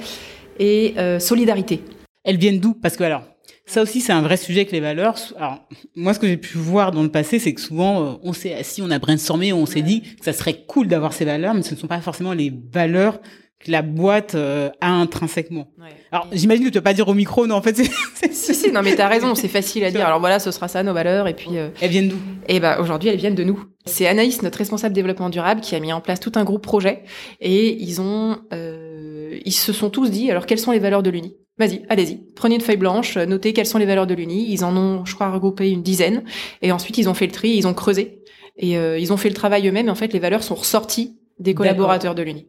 [0.59, 1.83] et euh, solidarité.
[2.25, 2.75] Elles viennent d'où?
[2.75, 3.23] Parce que alors,
[3.69, 5.17] ça aussi c'est un vrai sujet avec les valeurs.
[5.37, 5.61] Alors,
[5.95, 8.55] moi ce que j'ai pu voir dans le passé, c'est que souvent euh, on s'est
[8.55, 11.63] assis, on a brainstormé, on s'est dit que ça serait cool d'avoir ces valeurs, mais
[11.63, 13.21] ce ne sont pas forcément les valeurs
[13.65, 15.67] que la boîte euh, a intrinsèquement.
[16.13, 17.75] Alors, j'imagine que tu vas pas dire au micro, non, en fait,
[18.15, 20.07] c'est- Si, si, non, mais t'as raison, c'est facile à dire.
[20.07, 21.49] Alors voilà, ce sera ça, nos valeurs, et puis.
[21.55, 22.19] euh, elles viennent d'où?
[22.47, 23.65] Et ben aujourd'hui, elles viennent de nous.
[23.85, 27.03] C'est Anaïs, notre responsable développement durable, qui a mis en place tout un groupe projet.
[27.41, 31.11] Et ils ont, euh, ils se sont tous dit, alors quelles sont les valeurs de
[31.11, 31.35] l'Uni?
[31.59, 32.21] Vas-y, allez-y.
[32.37, 34.51] Prenez une feuille blanche, euh, notez quelles sont les valeurs de l'Uni.
[34.53, 36.23] Ils en ont, je crois, regroupé une dizaine.
[36.63, 38.23] Et ensuite, ils ont fait le tri, ils ont creusé.
[38.57, 39.89] Et euh, ils ont fait le travail eux-mêmes.
[39.89, 42.47] Et en fait, les valeurs sont ressorties des collaborateurs de l'Uni.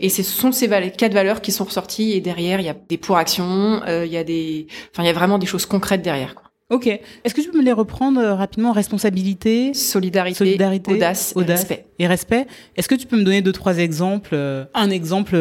[0.00, 2.12] Et ce sont ces quatre valeurs qui sont ressorties.
[2.12, 5.06] Et derrière, il y a des pour actions, euh, il y a des, enfin, il
[5.06, 6.34] y a vraiment des choses concrètes derrière.
[6.34, 6.44] Quoi.
[6.68, 6.86] Ok.
[6.86, 8.72] Est-ce que tu peux me les reprendre euh, rapidement?
[8.72, 11.60] Responsabilité Solidarité, Solidarité, audace, et audace.
[11.60, 11.86] respect.
[11.98, 12.46] et respect.
[12.76, 15.36] Est-ce que tu peux me donner deux, trois exemples euh, Un exemple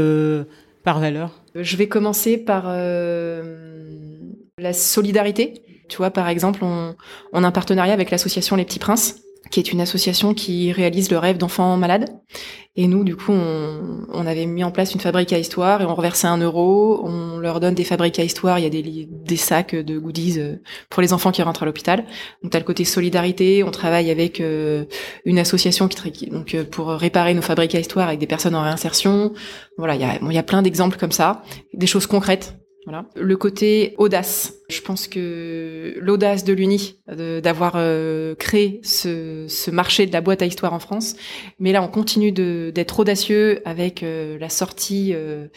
[0.83, 1.41] par valeur?
[1.55, 3.85] Je vais commencer par euh,
[4.57, 5.53] la solidarité.
[5.87, 6.95] Tu vois, par exemple, on,
[7.31, 11.11] on a un partenariat avec l'association Les Petits Princes, qui est une association qui réalise
[11.11, 12.09] le rêve d'enfants malades.
[12.77, 15.85] Et nous, du coup, on, on avait mis en place une fabrique à histoire et
[15.85, 17.01] on reversait un euro.
[17.05, 18.59] On leur donne des fabriques à histoire.
[18.59, 20.57] Il y a des, des sacs de goodies euh,
[20.89, 22.03] pour les enfants qui rentrent à l'hôpital.
[22.43, 23.63] Donc, t'as le côté solidarité.
[23.63, 24.85] On travaille avec euh,
[25.23, 28.63] une association qui, donc euh, pour réparer nos fabriques à histoire avec des personnes en
[28.63, 29.31] réinsertion.
[29.77, 32.57] Voilà, il y a, bon, il y a plein d'exemples comme ça, des choses concrètes.
[32.85, 33.05] Voilà.
[33.15, 34.53] Le côté audace.
[34.69, 40.43] Je pense que l'audace de l'Uni, d'avoir euh, créé ce, ce marché de la boîte
[40.43, 41.15] à histoire en France.
[41.59, 45.47] Mais là, on continue d'être audacieux avec euh, la sortie euh,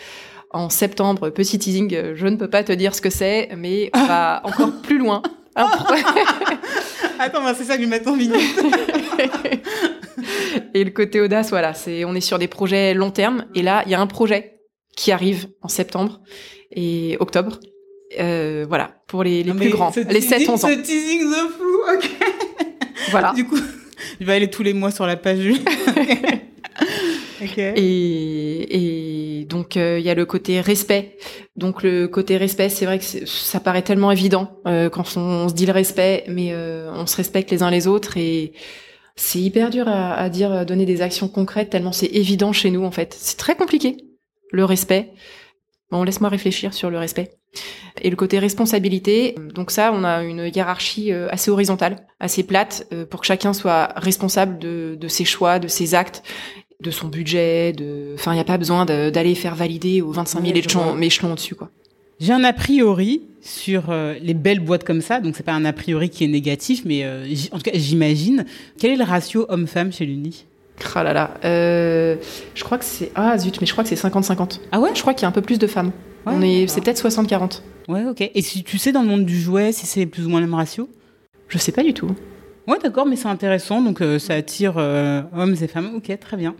[0.50, 1.28] en septembre.
[1.28, 4.72] Petit teasing, je ne peux pas te dire ce que c'est, mais on va encore
[4.82, 5.22] plus loin.
[7.18, 8.36] Attends, bah, c'est ça que je vidéo.
[10.74, 13.44] et le côté audace, voilà, c'est on est sur des projets long terme.
[13.54, 14.57] Et là, il y a un projet
[14.98, 16.20] qui arrive en septembre
[16.72, 17.60] et octobre.
[18.18, 20.56] Euh, voilà, pour les, les Non, plus grands, les teasing- 7-11 ans.
[20.56, 22.10] Ce teasing de fou, ok.
[23.10, 23.32] Voilà.
[23.32, 23.56] Du coup,
[24.20, 25.38] je vais aller tous les mois sur la page.
[27.42, 27.72] okay.
[27.76, 31.16] et, et, donc il y a le côté respect.
[31.54, 35.48] Donc le côté respect, c'est vrai que ça paraît tellement évident euh, quand on, on,
[35.48, 38.52] se dit le respect, mais euh, on se respecte les uns les autres et
[39.14, 42.84] c'est hyper dur à, à, dire, donner des actions concrètes tellement c'est évident chez nous
[42.84, 43.16] en fait.
[43.16, 43.96] C'est très compliqué
[44.50, 45.10] le respect.
[45.90, 47.30] Bon, laisse-moi réfléchir sur le respect.
[48.02, 53.20] Et le côté responsabilité, donc ça, on a une hiérarchie assez horizontale, assez plate, pour
[53.20, 56.22] que chacun soit responsable de, de ses choix, de ses actes,
[56.80, 60.44] de son budget, de, enfin, il n'y a pas besoin d'aller faire valider aux 25
[60.44, 61.70] 000 échelons, échelons au-dessus, quoi.
[62.20, 65.64] J'ai un a priori sur euh, les belles boîtes comme ça, donc c'est pas un
[65.64, 68.44] a priori qui est négatif, mais euh, en tout cas j'imagine.
[68.78, 70.44] Quel est le ratio homme-femme chez l'Uni?
[70.94, 72.16] Là là, euh,
[72.54, 74.60] je crois que c'est ah zut, mais je crois que c'est 50-50.
[74.72, 74.90] Ah ouais?
[74.94, 75.92] Je crois qu'il y a un peu plus de femmes.
[76.26, 77.62] Ouais, On est, c'est peut-être 60-40.
[77.88, 78.20] Ouais, ok.
[78.34, 80.46] Et si tu sais dans le monde du jouet si c'est plus ou moins le
[80.46, 80.88] même ratio?
[81.48, 82.10] Je sais pas du tout.
[82.66, 85.92] Ouais, d'accord, mais c'est intéressant, donc euh, ça attire euh, hommes et femmes.
[85.96, 86.54] Ok, très bien.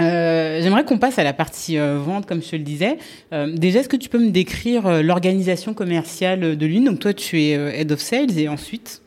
[0.00, 2.98] Euh, J'aimerais qu'on passe à la partie vente, comme je te le disais.
[3.32, 6.84] Déjà, est-ce que tu peux me décrire l'organisation commerciale de l'une?
[6.84, 9.02] Donc toi, tu es head of sales et ensuite?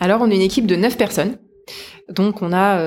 [0.00, 1.36] Alors, on est une équipe de neuf personnes.
[2.08, 2.78] Donc, on a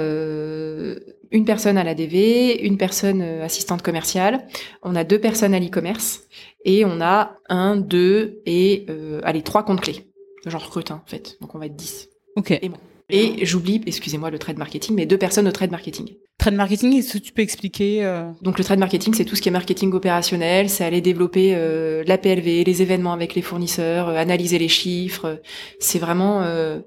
[1.31, 4.47] une personne à la DV, une personne assistante commerciale,
[4.83, 6.27] on a deux personnes à l'e-commerce
[6.65, 8.85] et on a un, deux et
[9.23, 10.05] allez trois comptes clés.
[10.45, 12.09] J'en recrute un en fait, donc on va être dix.
[12.35, 12.51] Ok.
[12.51, 12.77] Et, bon.
[13.09, 16.15] et j'oublie, excusez-moi, le trade marketing, mais deux personnes au trade marketing.
[16.39, 18.31] Trade marketing, est-ce que tu peux expliquer euh...
[18.41, 22.01] Donc le trade marketing, c'est tout ce qui est marketing opérationnel, c'est aller développer euh,
[22.07, 25.41] la PLV, les événements avec les fournisseurs, euh, analyser les chiffres.
[25.81, 26.79] C'est vraiment, euh,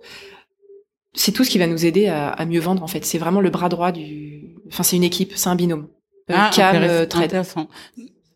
[1.14, 3.04] c'est tout ce qui va nous aider à, à mieux vendre en fait.
[3.04, 5.88] C'est vraiment le bras droit du, enfin c'est une équipe, c'est un binôme.
[6.28, 7.24] Ah, Cam, trade.
[7.24, 7.68] Intéressant.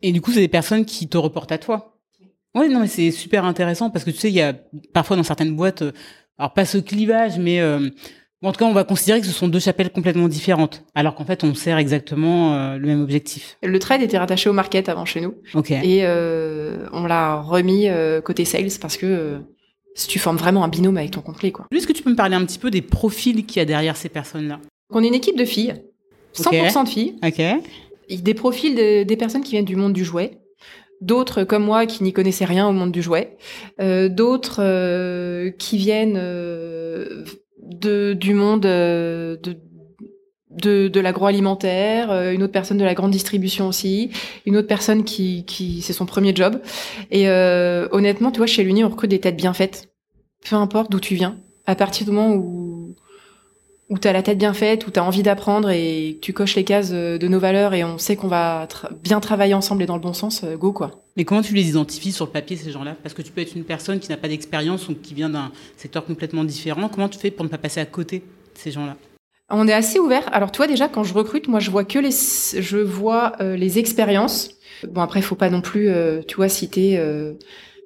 [0.03, 1.99] Et du coup, c'est des personnes qui te reportent à toi.
[2.55, 4.55] Oui, non, mais c'est super intéressant parce que tu sais, il y a
[4.93, 5.85] parfois dans certaines boîtes,
[6.39, 7.89] alors pas ce clivage, mais euh,
[8.43, 11.25] en tout cas, on va considérer que ce sont deux chapelles complètement différentes, alors qu'en
[11.25, 13.57] fait, on sert exactement euh, le même objectif.
[13.63, 15.35] Le trade était rattaché au market avant chez nous.
[15.55, 15.71] Ok.
[15.71, 19.39] Et euh, on l'a remis euh, côté sales parce que euh,
[19.97, 21.67] si tu formes vraiment un binôme avec ton complet, quoi.
[21.75, 23.97] Est-ce que tu peux me parler un petit peu des profils qu'il y a derrière
[23.97, 24.61] ces personnes-là?
[24.91, 25.75] On est une équipe de filles,
[26.35, 26.85] 100% okay.
[26.85, 27.15] de filles.
[27.27, 28.21] Ok.
[28.23, 30.39] Des profils de, des personnes qui viennent du monde du jouet.
[31.01, 33.37] D'autres comme moi qui n'y connaissaient rien au monde du jouet.
[33.81, 36.15] Euh, D'autres qui viennent
[37.67, 39.39] de, du monde de,
[40.57, 44.11] de, l'agroalimentaire, une autre personne de la grande distribution aussi,
[44.47, 46.61] une autre personne qui, c'est son premier job.
[47.11, 49.89] Et euh, honnêtement, tu vois, chez l'Uni, on recrute des têtes bien faites.
[50.49, 51.37] Peu importe d'où tu viens.
[51.67, 52.95] À partir du moment où,
[53.91, 56.55] où tu as la tête bien faite, où tu as envie d'apprendre et tu coches
[56.55, 58.69] les cases de nos valeurs et on sait qu'on va
[59.03, 61.03] bien travailler ensemble et dans le bon sens, go quoi.
[61.17, 62.95] Mais comment tu les identifies sur le papier, ces gens-là?
[63.03, 65.51] Parce que tu peux être une personne qui n'a pas d'expérience ou qui vient d'un
[65.77, 66.89] secteur complètement différent.
[66.89, 68.97] Comment tu fais pour ne pas passer à côté de ces gens-là?
[69.49, 70.29] On est assez ouvert.
[70.35, 73.79] Alors, toi, déjà, quand je recrute, moi, je vois que les, je vois euh, les
[73.79, 74.51] expériences.
[74.89, 77.35] Bon, après, faut pas non plus, euh, tu vois, citer, euh,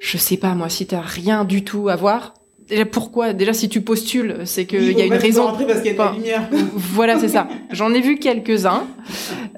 [0.01, 2.35] je sais pas, moi, si t'as rien du tout à voir.
[2.71, 3.33] Déjà, pourquoi?
[3.33, 5.53] Déjà, si tu postules, c'est qu'il oui, y a une raison.
[5.53, 6.49] Parce qu'il y a enfin, lumière.
[6.75, 7.49] voilà, c'est ça.
[7.71, 8.87] J'en ai vu quelques-uns.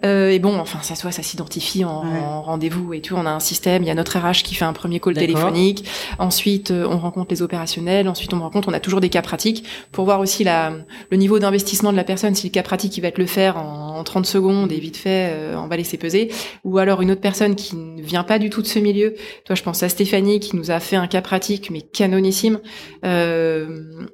[0.05, 2.18] Euh, et bon, enfin, ça soit, ça s'identifie en, ouais.
[2.18, 3.14] en rendez-vous et tout.
[3.16, 3.83] On a un système.
[3.83, 5.85] Il y a notre RH qui fait un premier call téléphonique.
[6.18, 8.09] Ensuite, euh, on rencontre les opérationnels.
[8.09, 8.68] Ensuite, on rencontre.
[8.68, 10.72] On a toujours des cas pratiques pour voir aussi la,
[11.11, 12.35] le niveau d'investissement de la personne.
[12.35, 14.96] Si le cas pratique, il va te le faire en, en 30 secondes et vite
[14.96, 16.31] fait, euh, emballer ses pesées.
[16.64, 19.14] Ou alors une autre personne qui ne vient pas du tout de ce milieu.
[19.44, 22.61] Toi, je pense à Stéphanie qui nous a fait un cas pratique, mais canonissime.
[23.05, 24.07] Euh,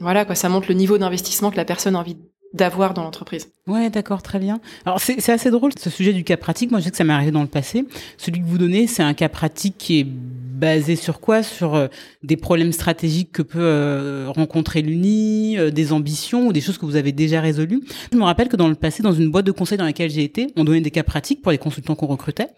[0.00, 2.16] voilà quoi, ça montre le niveau d'investissement que la personne a envie
[2.54, 3.50] d'avoir dans l'entreprise.
[3.66, 4.60] Ouais, d'accord, très bien.
[4.84, 6.70] Alors c'est assez drôle ce sujet du cas pratique.
[6.70, 7.86] Moi, je sais que ça m'est arrivé dans le passé.
[8.18, 11.42] Celui que vous donnez, c'est un cas pratique qui est basé sur quoi?
[11.42, 11.88] Sur euh,
[12.22, 16.96] des problèmes stratégiques que peut euh, rencontrer l'Uni, des ambitions ou des choses que vous
[16.96, 17.82] avez déjà résolues.
[18.12, 20.22] Je me rappelle que dans le passé, dans une boîte de conseil dans laquelle j'ai
[20.22, 22.48] été, on donnait des cas pratiques pour les consultants qu'on recrutait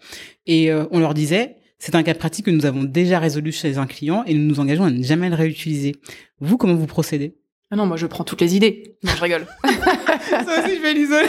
[0.45, 3.85] et on leur disait c'est un cas pratique que nous avons déjà résolu chez un
[3.85, 5.95] client et nous nous engageons à ne jamais le réutiliser.
[6.39, 7.35] Vous, comment vous procédez?
[7.71, 8.95] Ah non, moi je prends toutes les idées.
[9.03, 9.47] Non, je rigole.
[9.63, 11.27] Ça aussi, je vais l'isoler.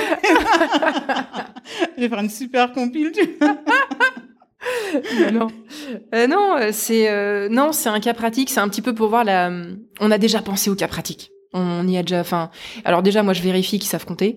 [1.97, 3.13] je vais faire une super compile.
[5.33, 5.49] non,
[6.15, 8.51] euh, non, c'est euh, non, c'est un cas pratique.
[8.51, 9.51] C'est un petit peu pour voir la.
[10.01, 11.31] On a déjà pensé au cas pratique.
[11.53, 12.21] On y a déjà.
[12.21, 12.51] Enfin,
[12.85, 14.37] alors déjà, moi, je vérifie qu'ils savent compter.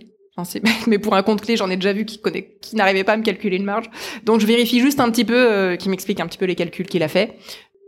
[0.88, 3.18] Mais pour un compte clé, j'en ai déjà vu qui connaît, qui n'arrivait pas à
[3.18, 3.90] me calculer une marge.
[4.24, 6.88] Donc, je vérifie juste un petit peu, euh, qui m'explique un petit peu les calculs
[6.88, 7.38] qu'il a fait.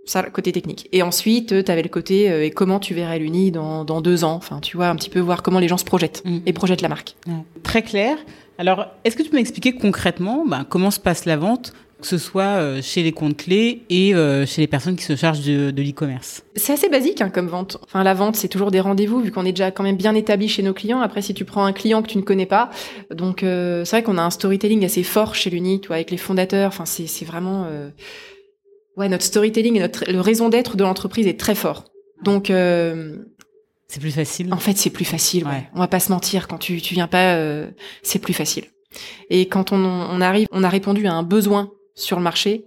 [0.06, 0.90] Ça, côté technique.
[0.92, 4.24] Et ensuite, tu avais le côté euh, et comment tu verrais l'Uni dans, dans deux
[4.24, 4.34] ans.
[4.34, 6.40] Enfin, tu vois, un petit peu voir comment les gens se projettent mmh.
[6.46, 7.16] et projettent la marque.
[7.28, 7.40] Mmh.
[7.64, 8.18] Très clair.
[8.58, 12.18] Alors, est-ce que tu peux m'expliquer concrètement bah, comment se passe la vente que ce
[12.18, 14.14] soit chez les comptes clés et
[14.46, 17.78] chez les personnes qui se chargent de, de l'e-commerce C'est assez basique hein, comme vente.
[17.84, 20.48] Enfin, la vente, c'est toujours des rendez-vous vu qu'on est déjà quand même bien établi
[20.48, 21.02] chez nos clients.
[21.02, 22.70] Après, si tu prends un client que tu ne connais pas,
[23.14, 26.70] donc c'est vrai qu'on a un storytelling assez fort chez l'Uni, avec les fondateurs.
[26.70, 27.68] Enfin, c'est vraiment
[28.98, 31.86] ouais, notre storytelling et notre le raison d'être de l'entreprise est très fort.
[32.24, 33.18] Donc euh,
[33.88, 34.54] c'est plus facile.
[34.54, 35.46] En fait, c'est plus facile.
[35.46, 35.70] Ouais.
[35.74, 36.48] On va pas se mentir.
[36.48, 37.70] Quand tu tu viens pas, euh,
[38.04, 38.66] c'est plus facile.
[39.30, 42.66] Et quand on, on arrive, on a répondu à un besoin sur le marché.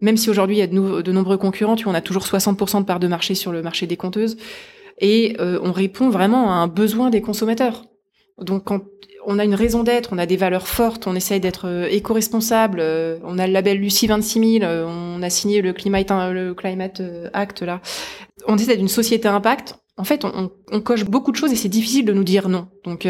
[0.00, 2.24] Même si aujourd'hui il y a de, de, nombreux concurrents, tu vois, on a toujours
[2.24, 4.36] 60% de part de marché sur le marché des compteuses,
[4.98, 7.84] et euh, on répond vraiment à un besoin des consommateurs.
[8.38, 8.80] Donc quand
[9.26, 12.78] on a une raison d'être, on a des valeurs fortes, on essaye d'être euh, éco-responsable,
[12.80, 17.02] euh, on a le label Lucie 26000, euh, on a signé le Climate, le Climate
[17.32, 17.80] Act là.
[18.46, 19.76] On essaie d'une société impact.
[19.96, 22.68] En fait, on, on, coche beaucoup de choses et c'est difficile de nous dire non.
[22.84, 23.06] Donc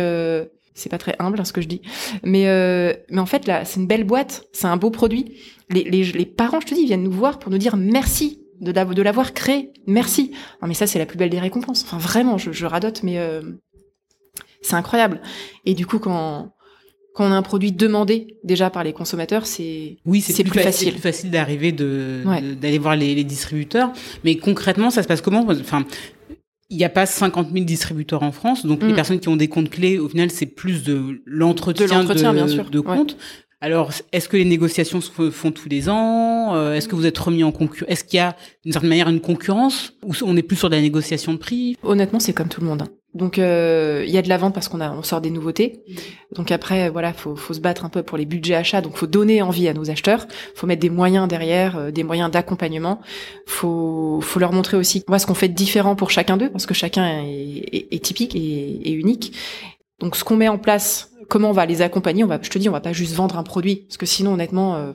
[0.75, 1.81] c'est pas très humble hein, ce que je dis,
[2.23, 2.45] mais
[3.11, 5.37] mais en fait là, c'est une belle boîte, c'est un beau produit.
[5.71, 8.71] Les, les, les parents, je te dis, viennent nous voir pour nous dire merci de,
[8.71, 10.33] de l'avoir créé, merci.
[10.61, 11.85] Non mais ça c'est la plus belle des récompenses.
[11.85, 13.19] Enfin vraiment, je, je radote, mais
[14.65, 15.21] c'est incroyable.
[15.65, 16.55] Et du coup, quand
[17.15, 20.89] quand on a un produit demandé déjà par les consommateurs, c'est oui, c'est plus, facile.
[20.89, 22.25] C'est plus facile d'arriver de
[22.61, 23.93] d'aller voir les, les, distributeurs.
[24.25, 25.47] Mais concrètement, ça se passe comment?
[25.49, 25.85] Enfin,
[26.75, 28.97] il n'y a pas 50 000 distributeurs en France, donc les mm.
[28.97, 32.49] personnes qui ont des comptes clés, au final, c'est plus de l'entretien de, de, bien
[32.49, 32.69] sûr.
[32.69, 33.17] de comptes.
[33.61, 37.17] Alors, est-ce que les négociations se font tous les ans euh, Est-ce que vous êtes
[37.17, 40.43] remis en concurrence Est-ce qu'il y a d'une certaine manière une concurrence ou on est
[40.43, 41.77] plus sur de la négociation de prix?
[41.85, 42.83] Honnêtement, c'est comme tout le monde.
[43.15, 45.85] Donc euh, il y a de la vente parce qu'on a on sort des nouveautés.
[46.35, 48.81] Donc après voilà, faut faut se battre un peu pour les budgets achats.
[48.81, 50.27] Donc faut donner envie à nos acheteurs.
[50.57, 53.01] Faut mettre des moyens derrière, euh, des moyens d'accompagnement.
[53.47, 56.75] Faut faut leur montrer aussi ce qu'on fait de différent pour chacun d'eux parce que
[56.75, 59.33] chacun est, est, typique et, unique.
[60.01, 62.59] Donc ce qu'on met en place, comment on va les accompagner On va, je te
[62.59, 64.75] dis, on va pas juste vendre un produit parce que sinon honnêtement.
[64.75, 64.93] Euh,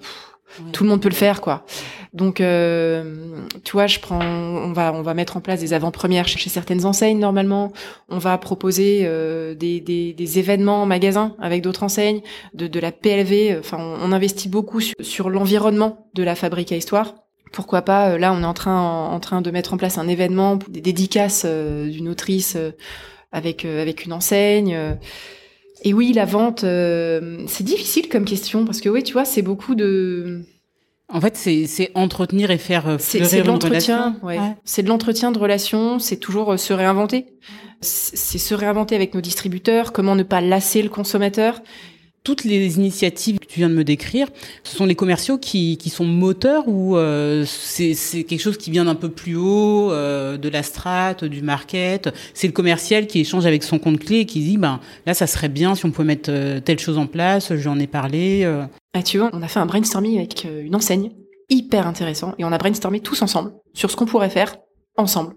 [0.71, 1.65] tout le monde peut le faire, quoi.
[2.13, 6.27] Donc, euh, tu vois, je prends, on va, on va mettre en place des avant-premières
[6.27, 7.71] chez, certaines enseignes normalement.
[8.09, 12.21] On va proposer euh, des, des, des, événements en magasin avec d'autres enseignes,
[12.53, 13.59] de, de la PLV.
[13.59, 17.13] Enfin, on, investit beaucoup sur, l'environnement de la fabrique à histoire.
[17.51, 20.07] Pourquoi pas euh, Là, on est en train, en, train de mettre en place un
[20.07, 22.71] événement, des dédicaces euh, d'une autrice euh,
[23.31, 24.97] avec avec une enseigne.
[25.83, 29.41] Et oui, la vente, euh, c'est difficile comme question parce que oui, tu vois, c'est
[29.41, 30.45] beaucoup de.
[31.11, 34.39] En fait, c'est entretenir et faire euh, C'est de l'entretien, ouais.
[34.63, 35.97] C'est de l'entretien de relations.
[35.97, 37.25] C'est toujours euh, se réinventer.
[37.81, 39.93] C'est se réinventer avec nos distributeurs.
[39.93, 41.61] Comment ne pas lasser le consommateur
[42.23, 44.27] toutes les initiatives que tu viens de me décrire,
[44.63, 48.85] ce sont les commerciaux qui, qui sont moteurs ou euh, c'est quelque chose qui vient
[48.85, 53.45] d'un peu plus haut, euh, de la strate, du market C'est le commercial qui échange
[53.45, 56.07] avec son compte clé et qui dit, ben là, ça serait bien si on pouvait
[56.07, 58.41] mettre euh, telle chose en place, j'en ai parlé.
[58.43, 58.65] Euh.
[58.93, 61.11] Ah, tu vois, on a fait un brainstorming avec une enseigne,
[61.49, 64.55] hyper intéressant, et on a brainstormé tous ensemble sur ce qu'on pourrait faire
[64.97, 65.35] ensemble.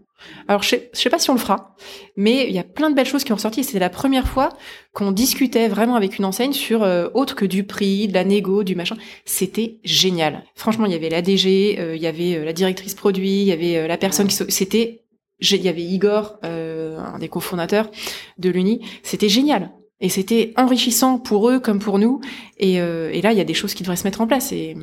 [0.49, 1.77] Alors, je sais, sais pas si on le fera,
[2.17, 3.65] mais il y a plein de belles choses qui ont sorti.
[3.65, 4.51] C'était la première fois
[4.93, 8.65] qu'on discutait vraiment avec une enseigne sur euh, autre que du prix, de la négo,
[8.65, 8.97] du machin.
[9.25, 10.45] C'était génial.
[10.55, 13.47] Franchement, il y avait la DG, euh, il y avait euh, la directrice produit, il
[13.47, 14.37] y avait la personne qui...
[14.49, 14.99] C'était...
[15.41, 17.91] Il y avait Igor, un des cofondateurs
[18.39, 18.87] de l'Uni.
[19.03, 19.73] C'était génial.
[19.99, 22.21] Et c'était enrichissant pour eux comme pour nous.
[22.59, 24.53] Et, et là, il y a des choses qui devraient se mettre en place.
[24.53, 24.77] Et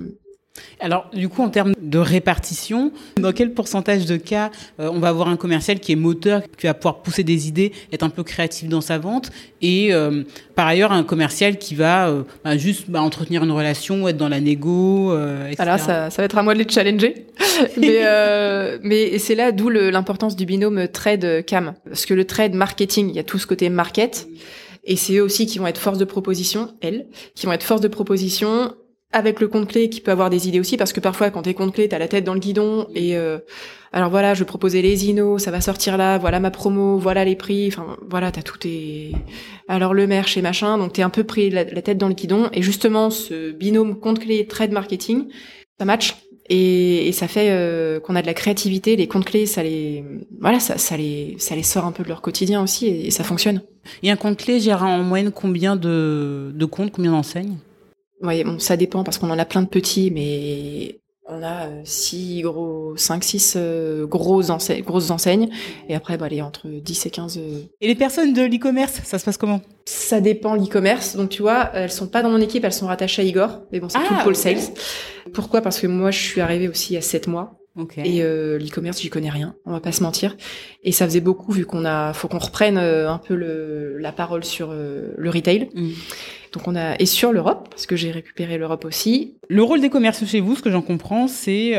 [0.79, 5.09] alors, du coup, en termes de répartition, dans quel pourcentage de cas euh, on va
[5.09, 8.23] avoir un commercial qui est moteur, qui va pouvoir pousser des idées, être un peu
[8.23, 10.23] créatif dans sa vente, et euh,
[10.55, 14.29] par ailleurs un commercial qui va euh, bah, juste bah, entretenir une relation, être dans
[14.29, 15.55] la négo, etc.
[15.59, 17.27] Alors ça, ça va être à moi de les challenger,
[17.77, 18.01] mais,
[18.81, 23.19] mais c'est là d'où l'importance du binôme trade-cam, parce que le trade marketing, il y
[23.19, 24.27] a tout ce côté market.
[24.85, 27.81] Et c'est eux aussi qui vont être force de proposition, elles, qui vont être force
[27.81, 28.73] de proposition
[29.11, 31.55] avec le compte clé qui peut avoir des idées aussi parce que parfois quand t'es
[31.55, 33.39] compte clé t'as la tête dans le guidon et euh,
[33.91, 37.35] alors voilà je proposais les inos ça va sortir là voilà ma promo voilà les
[37.35, 39.13] prix enfin voilà t'as tout tes
[39.67, 42.49] alors le merch et machin donc t'es un peu pris la, tête dans le guidon
[42.53, 45.27] et justement ce binôme compte clé trade marketing
[45.79, 46.15] ça match
[46.51, 50.03] et, ça fait euh, qu'on a de la créativité les comptes clés ça les
[50.39, 53.11] voilà ça, ça les ça les sort un peu de leur quotidien aussi et, et
[53.11, 53.61] ça fonctionne.
[54.03, 57.57] Et un compte clé gère en moyenne combien de de comptes combien d'enseignes?
[58.21, 61.81] Oui, bon, ça dépend parce qu'on en a plein de petits, mais on a euh,
[61.83, 65.49] six gros, cinq, six euh, grosses, enseignes, grosses enseignes.
[65.87, 67.37] Et après, bah, les entre 10 et 15.
[67.37, 69.61] Euh, et les personnes de l'e-commerce, ça se passe comment?
[69.85, 71.15] Ça dépend l'e-commerce.
[71.15, 73.61] Donc, tu vois, elles sont pas dans mon équipe, elles sont rattachées à Igor.
[73.71, 74.57] Mais bon, c'est tout le ah, pôle sales.
[75.33, 75.61] Pourquoi?
[75.61, 77.59] Parce que moi, je suis arrivée aussi a sept mois.
[77.97, 80.35] Et euh, l'e-commerce, j'y connais rien, on va pas se mentir.
[80.83, 84.11] Et ça faisait beaucoup vu qu'on a, faut qu'on reprenne euh, un peu le, la
[84.11, 85.69] parole sur euh, le retail.
[85.73, 85.89] Mm.
[86.53, 89.37] Donc on a et sur l'Europe parce que j'ai récupéré l'Europe aussi.
[89.49, 91.73] Le rôle des commerciaux chez vous, ce que j'en comprends, c'est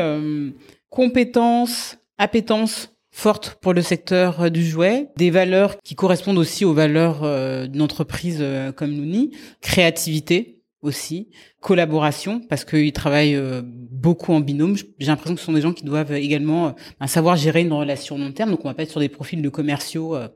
[0.89, 7.21] compétences, appétence forte pour le secteur du jouet, des valeurs qui correspondent aussi aux valeurs
[7.67, 8.43] d'une entreprise
[8.75, 9.31] comme Nouni,
[9.61, 11.29] créativité, aussi,
[11.59, 14.75] collaboration, parce qu'ils travaillent euh, beaucoup en binôme.
[14.99, 17.73] J'ai l'impression que ce sont des gens qui doivent également euh, ben, savoir gérer une
[17.73, 18.51] relation long terme.
[18.51, 20.27] Donc, on va pas être sur des profils de commerciaux, euh,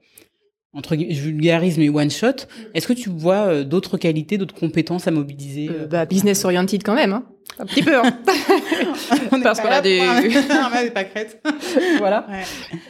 [0.76, 2.48] entre vulgarisme et one shot.
[2.74, 7.14] Est-ce que tu vois d'autres qualités, d'autres compétences à mobiliser bah, Business oriented quand même,
[7.14, 7.24] hein.
[7.60, 7.96] un petit peu.
[7.96, 8.20] Hein.
[9.32, 10.02] on parce qu'on a des...
[10.94, 11.42] pas crête.
[11.98, 12.28] voilà.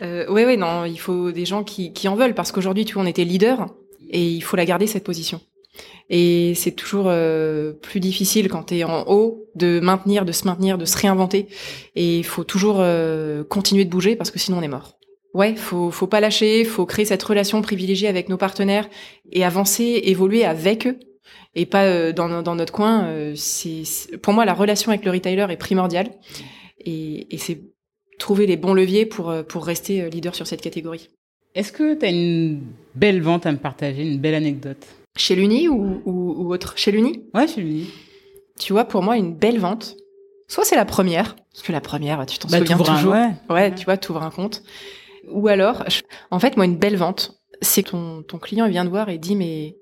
[0.01, 0.25] Ouais.
[0.29, 3.03] oui, oui, non, il faut des gens qui, qui en veulent, parce qu'aujourd'hui, tu vois,
[3.03, 3.67] on était leader,
[4.09, 5.41] et il faut la garder, cette position.
[6.09, 10.45] Et c'est toujours euh, plus difficile quand tu es en haut de maintenir, de se
[10.45, 11.47] maintenir, de se réinventer.
[11.95, 14.94] Et il faut toujours euh, continuer de bouger parce que sinon on est mort.
[15.35, 18.89] Ouais, faut faut pas lâcher, faut créer cette relation privilégiée avec nos partenaires
[19.31, 20.97] et avancer, évoluer avec eux
[21.53, 23.07] et pas euh, dans, dans notre coin.
[23.35, 23.83] c'est
[24.21, 26.09] pour moi la relation avec le retailer est primordiale
[26.79, 27.59] et, et c'est
[28.17, 31.09] trouver les bons leviers pour pour rester leader sur cette catégorie.
[31.55, 32.61] Est-ce que tu as une
[32.95, 34.85] belle vente à me partager, une belle anecdote?
[35.17, 36.73] Chez l'Uni ou, ou, autre?
[36.77, 37.23] Chez l'Uni?
[37.33, 37.89] Ouais, chez l'Uni.
[38.59, 39.95] Tu vois, pour moi, une belle vente,
[40.49, 43.13] soit c'est la première, parce que la première, tu t'en bah, souviens toujours.
[43.13, 43.31] ouais.
[43.49, 44.63] ouais, tu vois, tu ouvres un compte.
[45.29, 45.83] Ou alors,
[46.31, 49.17] en fait, moi, une belle vente, c'est que ton, ton client vient te voir et
[49.17, 49.75] dit, mais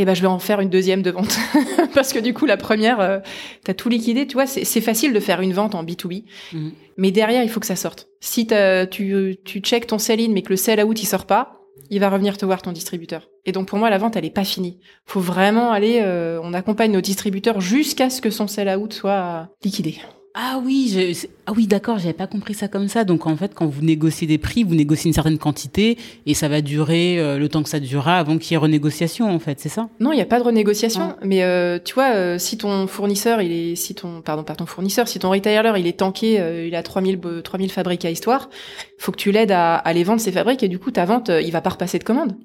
[0.00, 1.36] eh ben je vais en faire une deuxième de vente
[1.94, 3.18] parce que du coup la première euh,
[3.64, 6.70] tu as tout liquidé tu vois c'est facile de faire une vente en B2B mhm.
[6.98, 8.46] mais derrière il faut que ça sorte si
[8.92, 11.58] tu tu check ton sell in mais que le sell out il sort pas
[11.90, 13.28] il va revenir te voir ton distributeur.
[13.44, 14.78] Et donc pour moi, la vente, elle est pas finie.
[15.06, 19.98] Faut vraiment aller, euh, on accompagne nos distributeurs jusqu'à ce que son sell-out soit liquidé.
[20.34, 23.04] Ah oui, je, ah oui, d'accord, j'avais pas compris ça comme ça.
[23.04, 26.48] Donc en fait, quand vous négociez des prix, vous négociez une certaine quantité et ça
[26.48, 29.58] va durer euh, le temps que ça durera avant qu'il y ait renégociation, en fait,
[29.58, 29.88] c'est ça?
[30.00, 31.14] Non, il n'y a pas de renégociation.
[31.16, 31.18] Ah.
[31.24, 34.66] Mais euh, tu vois, euh, si ton fournisseur, il est, si ton, pardon, pas ton
[34.66, 38.50] fournisseur, si ton retailer, il est tanké, il a 3000, 3000 fabriques à histoire,
[38.98, 41.30] faut que tu l'aides à, à les vendre ces fabriques et du coup ta vente,
[41.30, 42.36] il va pas repasser de commande.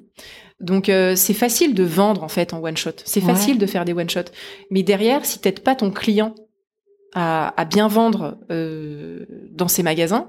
[0.59, 2.91] Donc c'est facile de vendre en fait en one shot.
[3.03, 4.21] C'est facile de faire des one shot.
[4.71, 6.33] Mais derrière, si t'aides pas ton client
[7.13, 10.27] à, bien vendre euh, dans ses magasins,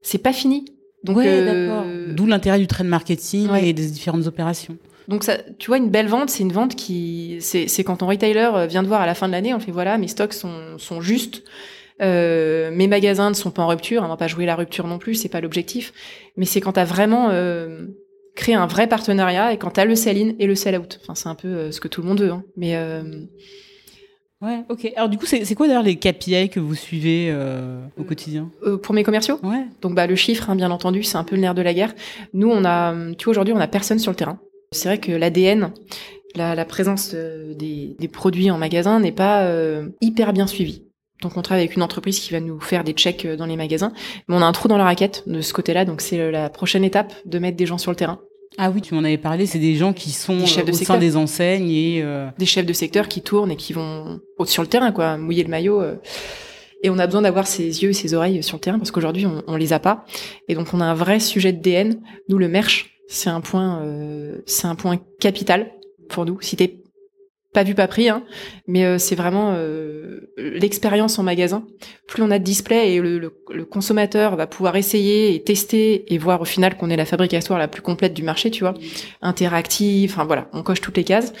[0.00, 0.66] c'est pas fini.
[1.04, 4.76] Donc, euh, D'où l'intérêt du trade marketing et des différentes opérations.
[5.06, 8.50] Donc ça, tu vois, une belle vente, c'est une vente qui, c'est quand ton retailer
[8.54, 10.76] euh, vient de voir à la fin de l'année, on fait voilà, mes stocks sont,
[10.76, 11.44] sont justes,
[12.00, 14.98] euh, mes magasins ne sont pas en rupture, on va pas jouer la rupture non
[14.98, 15.92] plus, c'est pas l'objectif,
[16.36, 17.86] mais c'est quand tu as vraiment euh,
[18.36, 21.00] créé un vrai partenariat et quand tu as le sell-in et le sell-out.
[21.02, 22.44] Enfin, c'est un peu euh, ce que tout le monde veut, hein.
[22.56, 22.76] mais
[24.40, 24.92] Ouais, ok.
[24.94, 28.76] Alors du coup, c'est quoi d'ailleurs les KPI que vous suivez euh, au quotidien euh,
[28.76, 29.66] Pour mes commerciaux Ouais.
[29.82, 31.92] Donc bah le chiffre, hein, bien entendu, c'est un peu le nerf de la guerre.
[32.34, 34.38] Nous, on a, tu vois, aujourd'hui, on a personne sur le terrain.
[34.70, 35.72] C'est vrai que l'ADN,
[36.36, 40.84] la, la, présence euh, des, des, produits en magasin n'est pas euh, hyper bien suivie.
[41.22, 43.92] Donc on travaille avec une entreprise qui va nous faire des checks dans les magasins,
[44.28, 46.84] mais on a un trou dans la raquette de ce côté-là, donc c'est la prochaine
[46.84, 48.20] étape de mettre des gens sur le terrain.
[48.60, 50.98] Ah oui, tu m'en avais parlé, c'est des gens qui sont chefs de au sein
[50.98, 54.68] des enseignes et euh, des chefs de secteur qui tournent et qui vont sur le
[54.68, 55.80] terrain quoi, mouiller le maillot.
[55.80, 55.94] Euh.
[56.82, 59.26] Et on a besoin d'avoir ses yeux et ses oreilles sur le terrain parce qu'aujourd'hui
[59.26, 60.04] on, on les a pas.
[60.48, 62.00] Et donc on a un vrai sujet de DN.
[62.28, 65.70] Nous le merch, c'est un point, euh, c'est un point capital
[66.08, 66.40] pour nous.
[66.40, 66.80] Si t'es
[67.52, 68.24] pas vu, pas pris, hein,
[68.66, 71.66] mais euh, c'est vraiment euh, l'expérience en magasin.
[72.06, 73.30] Plus on a de display et le,
[73.70, 77.66] consommateur va pouvoir essayer et tester et voir au final qu'on est la fabrication la
[77.66, 78.74] plus complète du marché, tu vois,
[79.22, 81.32] interactive, enfin voilà, on coche toutes les cases.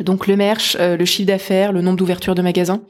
[0.00, 2.82] Donc le merch, euh, le chiffre d'affaires, le nombre d'ouvertures de magasins.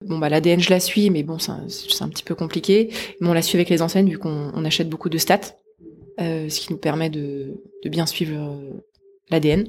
[0.00, 1.66] Bon bah l'ADN je la suis, mais bon c'est un,
[2.00, 2.88] un, petit peu compliqué.
[3.20, 5.56] Mais on la suit avec les enseignes vu qu'on on achète beaucoup de stats,
[6.18, 8.58] ce qui nous permet de, de bien suivre
[9.30, 9.68] l'ADN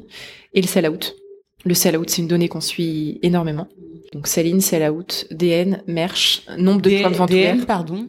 [0.53, 1.15] et le sell out
[1.63, 3.67] le sell-out, c'est une donnée qu'on suit énormément.
[4.11, 8.07] Donc sell-in, sell-out, DN, merch, nombre de points de vente DN, pardon.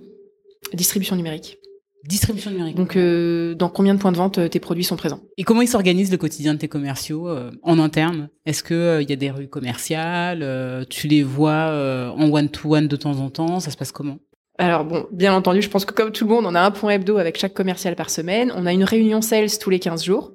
[0.73, 1.59] Distribution numérique.
[2.07, 2.77] Distribution numérique.
[2.77, 5.21] Donc, euh, dans combien de points de vente euh, tes produits sont présents?
[5.38, 8.29] Et comment ils s'organisent le quotidien de tes commerciaux euh, en interne?
[8.45, 13.19] Est-ce que il y a des rues commerciales Tu les vois en one-to-one de temps
[13.21, 13.61] en temps?
[13.61, 14.19] Ça se passe comment?
[14.59, 16.92] Alors bon, bien entendu, je pense que comme tout le monde, on a un point
[16.92, 18.52] hebdo avec chaque commercial par semaine.
[18.55, 20.33] On a une réunion sales tous les 15 jours,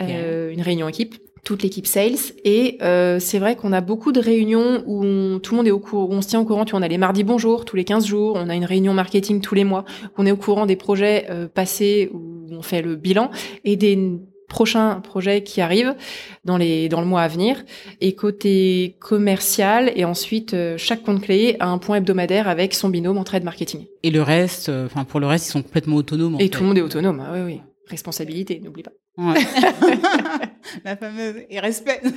[0.00, 1.14] une réunion équipe
[1.44, 2.16] toute l'équipe sales.
[2.44, 5.78] Et euh, c'est vrai qu'on a beaucoup de réunions où tout le monde est au
[5.78, 6.64] courant, où on se tient au courant.
[6.64, 8.94] Tu vois, on a les mardis bonjour tous les 15 jours, on a une réunion
[8.94, 9.84] marketing tous les mois,
[10.16, 13.30] on est au courant des projets euh, passés où on fait le bilan
[13.64, 13.98] et des
[14.48, 15.94] prochains projets qui arrivent
[16.44, 17.64] dans les dans le mois à venir.
[18.00, 22.88] Et côté commercial, et ensuite euh, chaque compte clé a un point hebdomadaire avec son
[22.88, 23.86] binôme en trade marketing.
[24.02, 26.36] Et le reste, enfin pour le reste, ils sont complètement autonomes.
[26.36, 26.48] en Et fait.
[26.50, 27.22] tout le monde est autonome.
[27.26, 27.60] Ah oui, oui.
[27.88, 28.92] Responsabilité, n'oublie pas.
[29.16, 29.34] Ouais.
[30.84, 32.00] La fameuse et respect.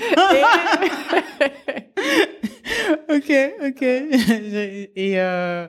[3.09, 3.31] ok,
[3.65, 3.81] ok.
[3.81, 5.67] et euh,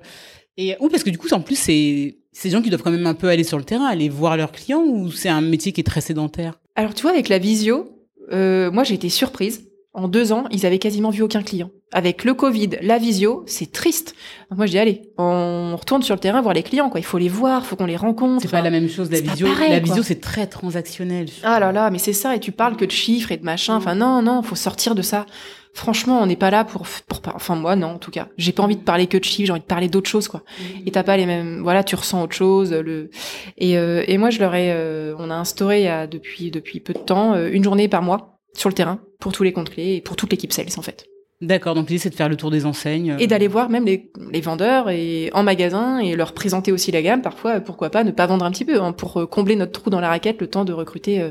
[0.57, 3.07] et ou parce que du coup, en plus, c'est ces gens qui doivent quand même
[3.07, 5.81] un peu aller sur le terrain, aller voir leurs clients, ou c'est un métier qui
[5.81, 6.61] est très sédentaire?
[6.77, 7.91] Alors tu vois, avec la visio,
[8.33, 9.68] euh, moi j'ai été surprise.
[9.99, 11.71] En deux ans, ils avaient quasiment vu aucun client.
[11.93, 14.15] Avec le Covid, la visio, c'est triste.
[14.49, 16.89] Donc moi je dis allez, on retourne sur le terrain voir les clients.
[16.89, 17.01] Quoi.
[17.01, 18.43] Il faut les voir, faut qu'on les rencontre.
[18.43, 19.11] C'est pas la même chose.
[19.11, 19.89] La visio, pareil, la quoi.
[19.89, 21.27] visio, c'est très transactionnel.
[21.43, 22.37] Ah là là, mais c'est ça.
[22.37, 23.75] Et tu parles que de chiffres et de machin.
[23.75, 25.27] Enfin non, non, faut sortir de ça.
[25.75, 28.29] Franchement, on n'est pas là pour, pour, enfin moi non en tout cas.
[28.37, 30.43] J'ai pas envie de parler que de chiffres, j'ai envie de parler d'autres choses quoi.
[30.87, 32.73] Et t'as pas les mêmes, voilà, tu ressens autre chose.
[32.73, 33.11] Le
[33.59, 36.51] et, euh, et moi je leur ai, euh, on a instauré il y a, depuis
[36.51, 39.53] depuis peu de temps euh, une journée par mois sur le terrain pour tous les
[39.53, 41.07] comptes clés et pour toute l'équipe sales en fait.
[41.41, 41.77] D'accord.
[41.77, 43.15] Donc l'idée, c'est de faire le tour des enseignes.
[43.21, 47.01] Et d'aller voir même les, les vendeurs et en magasin et leur présenter aussi la
[47.01, 47.23] gamme.
[47.23, 49.89] Parfois, pourquoi pas ne pas vendre un petit peu hein, pour euh, combler notre trou
[49.89, 51.31] dans la raquette le temps de recruter euh,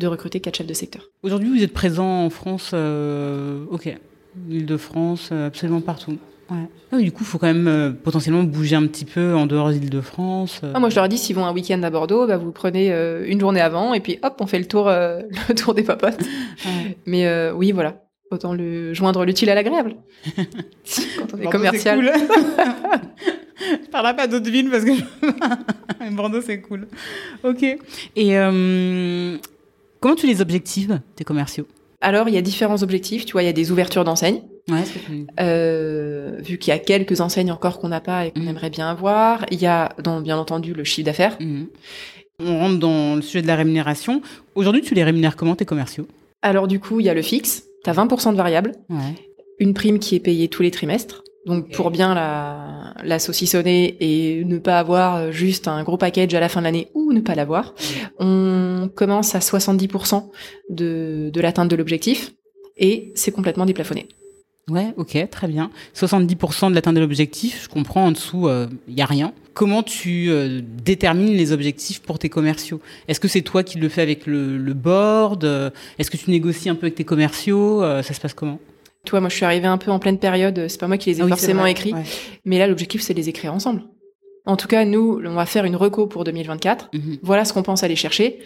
[0.00, 1.08] de recruter quatre chefs de secteur.
[1.22, 3.94] Aujourd'hui, vous êtes présent en France, euh, ok,
[4.48, 6.18] Île-de-France, euh, absolument partout.
[6.52, 6.68] Ouais.
[6.92, 9.70] Ah du coup, il faut quand même euh, potentiellement bouger un petit peu en dehors
[9.70, 10.60] d'Île-de-France.
[10.64, 10.72] euh.
[10.74, 13.24] Ah, moi, je leur dis, s'ils vont un week-end à Bordeaux, bah, vous prenez euh,
[13.26, 16.20] une journée avant et puis hop, on fait le tour, euh, le tour des papotes.
[16.66, 16.96] Ouais.
[17.06, 18.02] Mais euh, oui, voilà.
[18.30, 19.96] Autant le joindre l'utile à l'agréable.
[20.36, 20.42] Quand
[21.34, 22.12] on est Bordeaux, commercial.
[22.14, 22.62] c'est cool.
[23.84, 26.86] je parlerai pas d'autres villes parce que je- Bordeaux, c'est cool.
[27.44, 27.62] Ok.
[27.62, 29.36] Et euh,
[30.00, 31.66] comment tu les objectives, tes commerciaux?
[32.02, 33.24] Alors, il y a différents objectifs.
[33.24, 34.42] Tu vois, il y a des ouvertures d'enseignes.
[34.68, 34.82] Ouais,
[35.40, 38.48] Euh, vu qu'il y a quelques enseignes encore qu'on n'a pas et qu'on Mhm.
[38.48, 39.46] aimerait bien avoir.
[39.50, 41.36] Il y a, dans, bien entendu, le chiffre d'affaires.
[41.40, 41.66] Mhm.
[42.44, 44.20] On rentre dans le sujet de la rémunération.
[44.54, 46.06] Aujourd'hui, tu les rémunères comment, tes commerciaux?
[46.42, 47.64] Alors, du coup, il y a le fixe.
[47.84, 48.72] Tu as 20% de variable.
[48.90, 49.14] Ouais.
[49.58, 51.22] une prime qui est payée tous les trimestres.
[51.46, 56.32] Donc pour bien la, la saucissonner et ne pas avoir euh, juste un gros package
[56.34, 57.74] à la fin de l'année ou ne pas l'avoir,
[58.18, 60.30] on commence à 70%
[60.70, 62.32] de, de l'atteinte de l'objectif
[62.76, 64.06] et c'est complètement déplafonné.
[64.70, 65.70] Ouais, ok, très bien.
[65.96, 68.48] 70% de l'atteinte de l'objectif, je comprends, en dessous,
[68.86, 69.32] il y a rien.
[69.54, 72.80] Comment tu euh, détermines les objectifs pour tes commerciaux?
[73.08, 75.44] Est-ce que c'est toi qui le fais avec le, le board?
[75.44, 77.82] Euh, Est-ce que tu négocies un peu avec tes commerciaux?
[77.82, 78.58] Euh, Ça se passe comment?
[79.04, 81.10] Tu vois, moi je suis arrivée un peu en pleine période, c'est pas moi qui
[81.10, 82.04] les ai Ah oui, forcément vrai, écrits, ouais.
[82.44, 83.82] mais là l'objectif c'est de les écrire ensemble.
[84.44, 86.90] En tout cas, nous, on va faire une reco pour 2024.
[86.92, 87.18] Mhm.
[87.22, 88.40] Voilà ce qu'on pense aller chercher.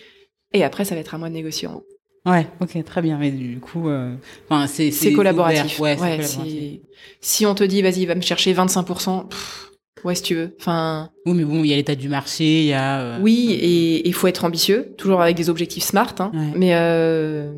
[0.52, 1.86] Et après, ça va être à moi de négocier en haut.
[2.30, 3.16] Ouais, ok, très bien.
[3.18, 4.14] Mais du coup, euh,
[4.48, 5.78] enfin, c'est C'est collaboratif.
[5.80, 6.42] Ouais, Ouais, collaboratif.
[6.42, 6.82] si,
[7.22, 9.70] si on te dit, vas-y, va me chercher 25%, pff,
[10.04, 10.54] ouais, si tu veux.
[10.60, 13.00] Enfin, Oui, mais bon, il y a l'état du marché, il y a.
[13.00, 16.52] euh, oui, et il faut être ambitieux, toujours avec des objectifs smart, hein, Ouais.
[16.58, 17.50] mais, euh,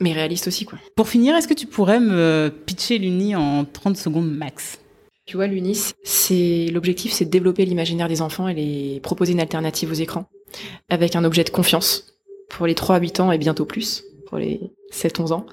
[0.00, 0.78] mais réaliste aussi, quoi.
[0.96, 4.78] Pour finir, est-ce que tu pourrais me pitcher l'Uni en 30 secondes max?
[5.24, 9.40] Tu vois, l'UNIS, c'est, l'objectif, c'est de développer l'imaginaire des enfants et les proposer une
[9.40, 10.26] alternative aux écrans,
[10.88, 12.16] avec un objet de confiance
[12.48, 14.60] pour les 3 à 8 ans et bientôt plus, pour les
[14.92, 15.46] 7-11 ans.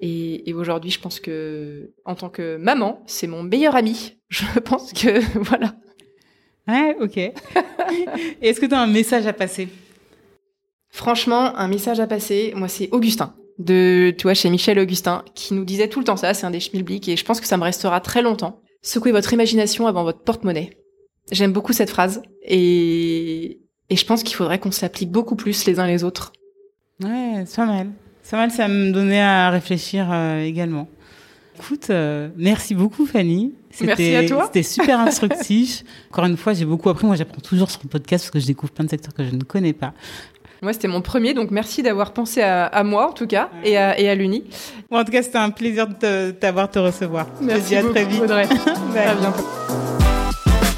[0.00, 4.16] Et, et aujourd'hui, je pense que, en tant que maman, c'est mon meilleur ami.
[4.28, 5.74] Je pense que, voilà.
[6.66, 7.16] Ouais, ok.
[8.42, 9.68] Est-ce que tu as un message à passer?
[10.88, 15.54] Franchement, un message à passer, moi c'est Augustin, de, tu vois, chez Michel Augustin, qui
[15.54, 17.56] nous disait tout le temps ça, c'est un des schmilblick, et je pense que ça
[17.56, 18.60] me restera très longtemps.
[18.82, 20.76] Secouez votre imagination avant votre porte-monnaie.
[21.30, 25.78] J'aime beaucoup cette phrase, et, et je pense qu'il faudrait qu'on s'applique beaucoup plus les
[25.78, 26.32] uns les autres.
[27.02, 27.90] Ouais, c'est pas mal.
[28.22, 30.88] C'est pas mal, ça me donnait à réfléchir euh, également.
[31.58, 33.54] Écoute, euh, merci beaucoup Fanny.
[33.80, 34.44] Merci à toi.
[34.46, 35.84] C'était super instructif.
[36.10, 37.06] Encore une fois, j'ai beaucoup appris.
[37.06, 39.30] Moi, j'apprends toujours sur le podcast parce que je découvre plein de secteurs que je
[39.30, 39.94] ne connais pas.
[40.62, 43.76] Moi, c'était mon premier, donc merci d'avoir pensé à, à moi, en tout cas, et
[43.76, 44.44] à, et à l'Uni.
[44.90, 47.26] Bon, en tout cas, c'était un plaisir de te- t'avoir te recevoir.
[47.40, 48.22] Je te dis à très vite.
[48.22, 48.46] Audrey.
[48.94, 48.98] Bye.
[49.08, 49.44] à bientôt.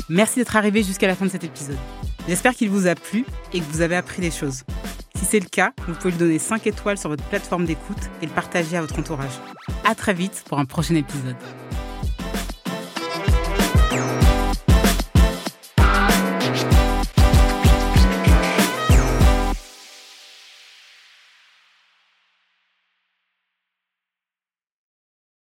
[0.09, 1.77] Merci d'être arrivé jusqu'à la fin de cet épisode.
[2.27, 4.63] J'espère qu'il vous a plu et que vous avez appris des choses.
[5.17, 8.27] Si c'est le cas, vous pouvez lui donner 5 étoiles sur votre plateforme d'écoute et
[8.27, 9.33] le partager à votre entourage.
[9.85, 11.37] À très vite pour un prochain épisode.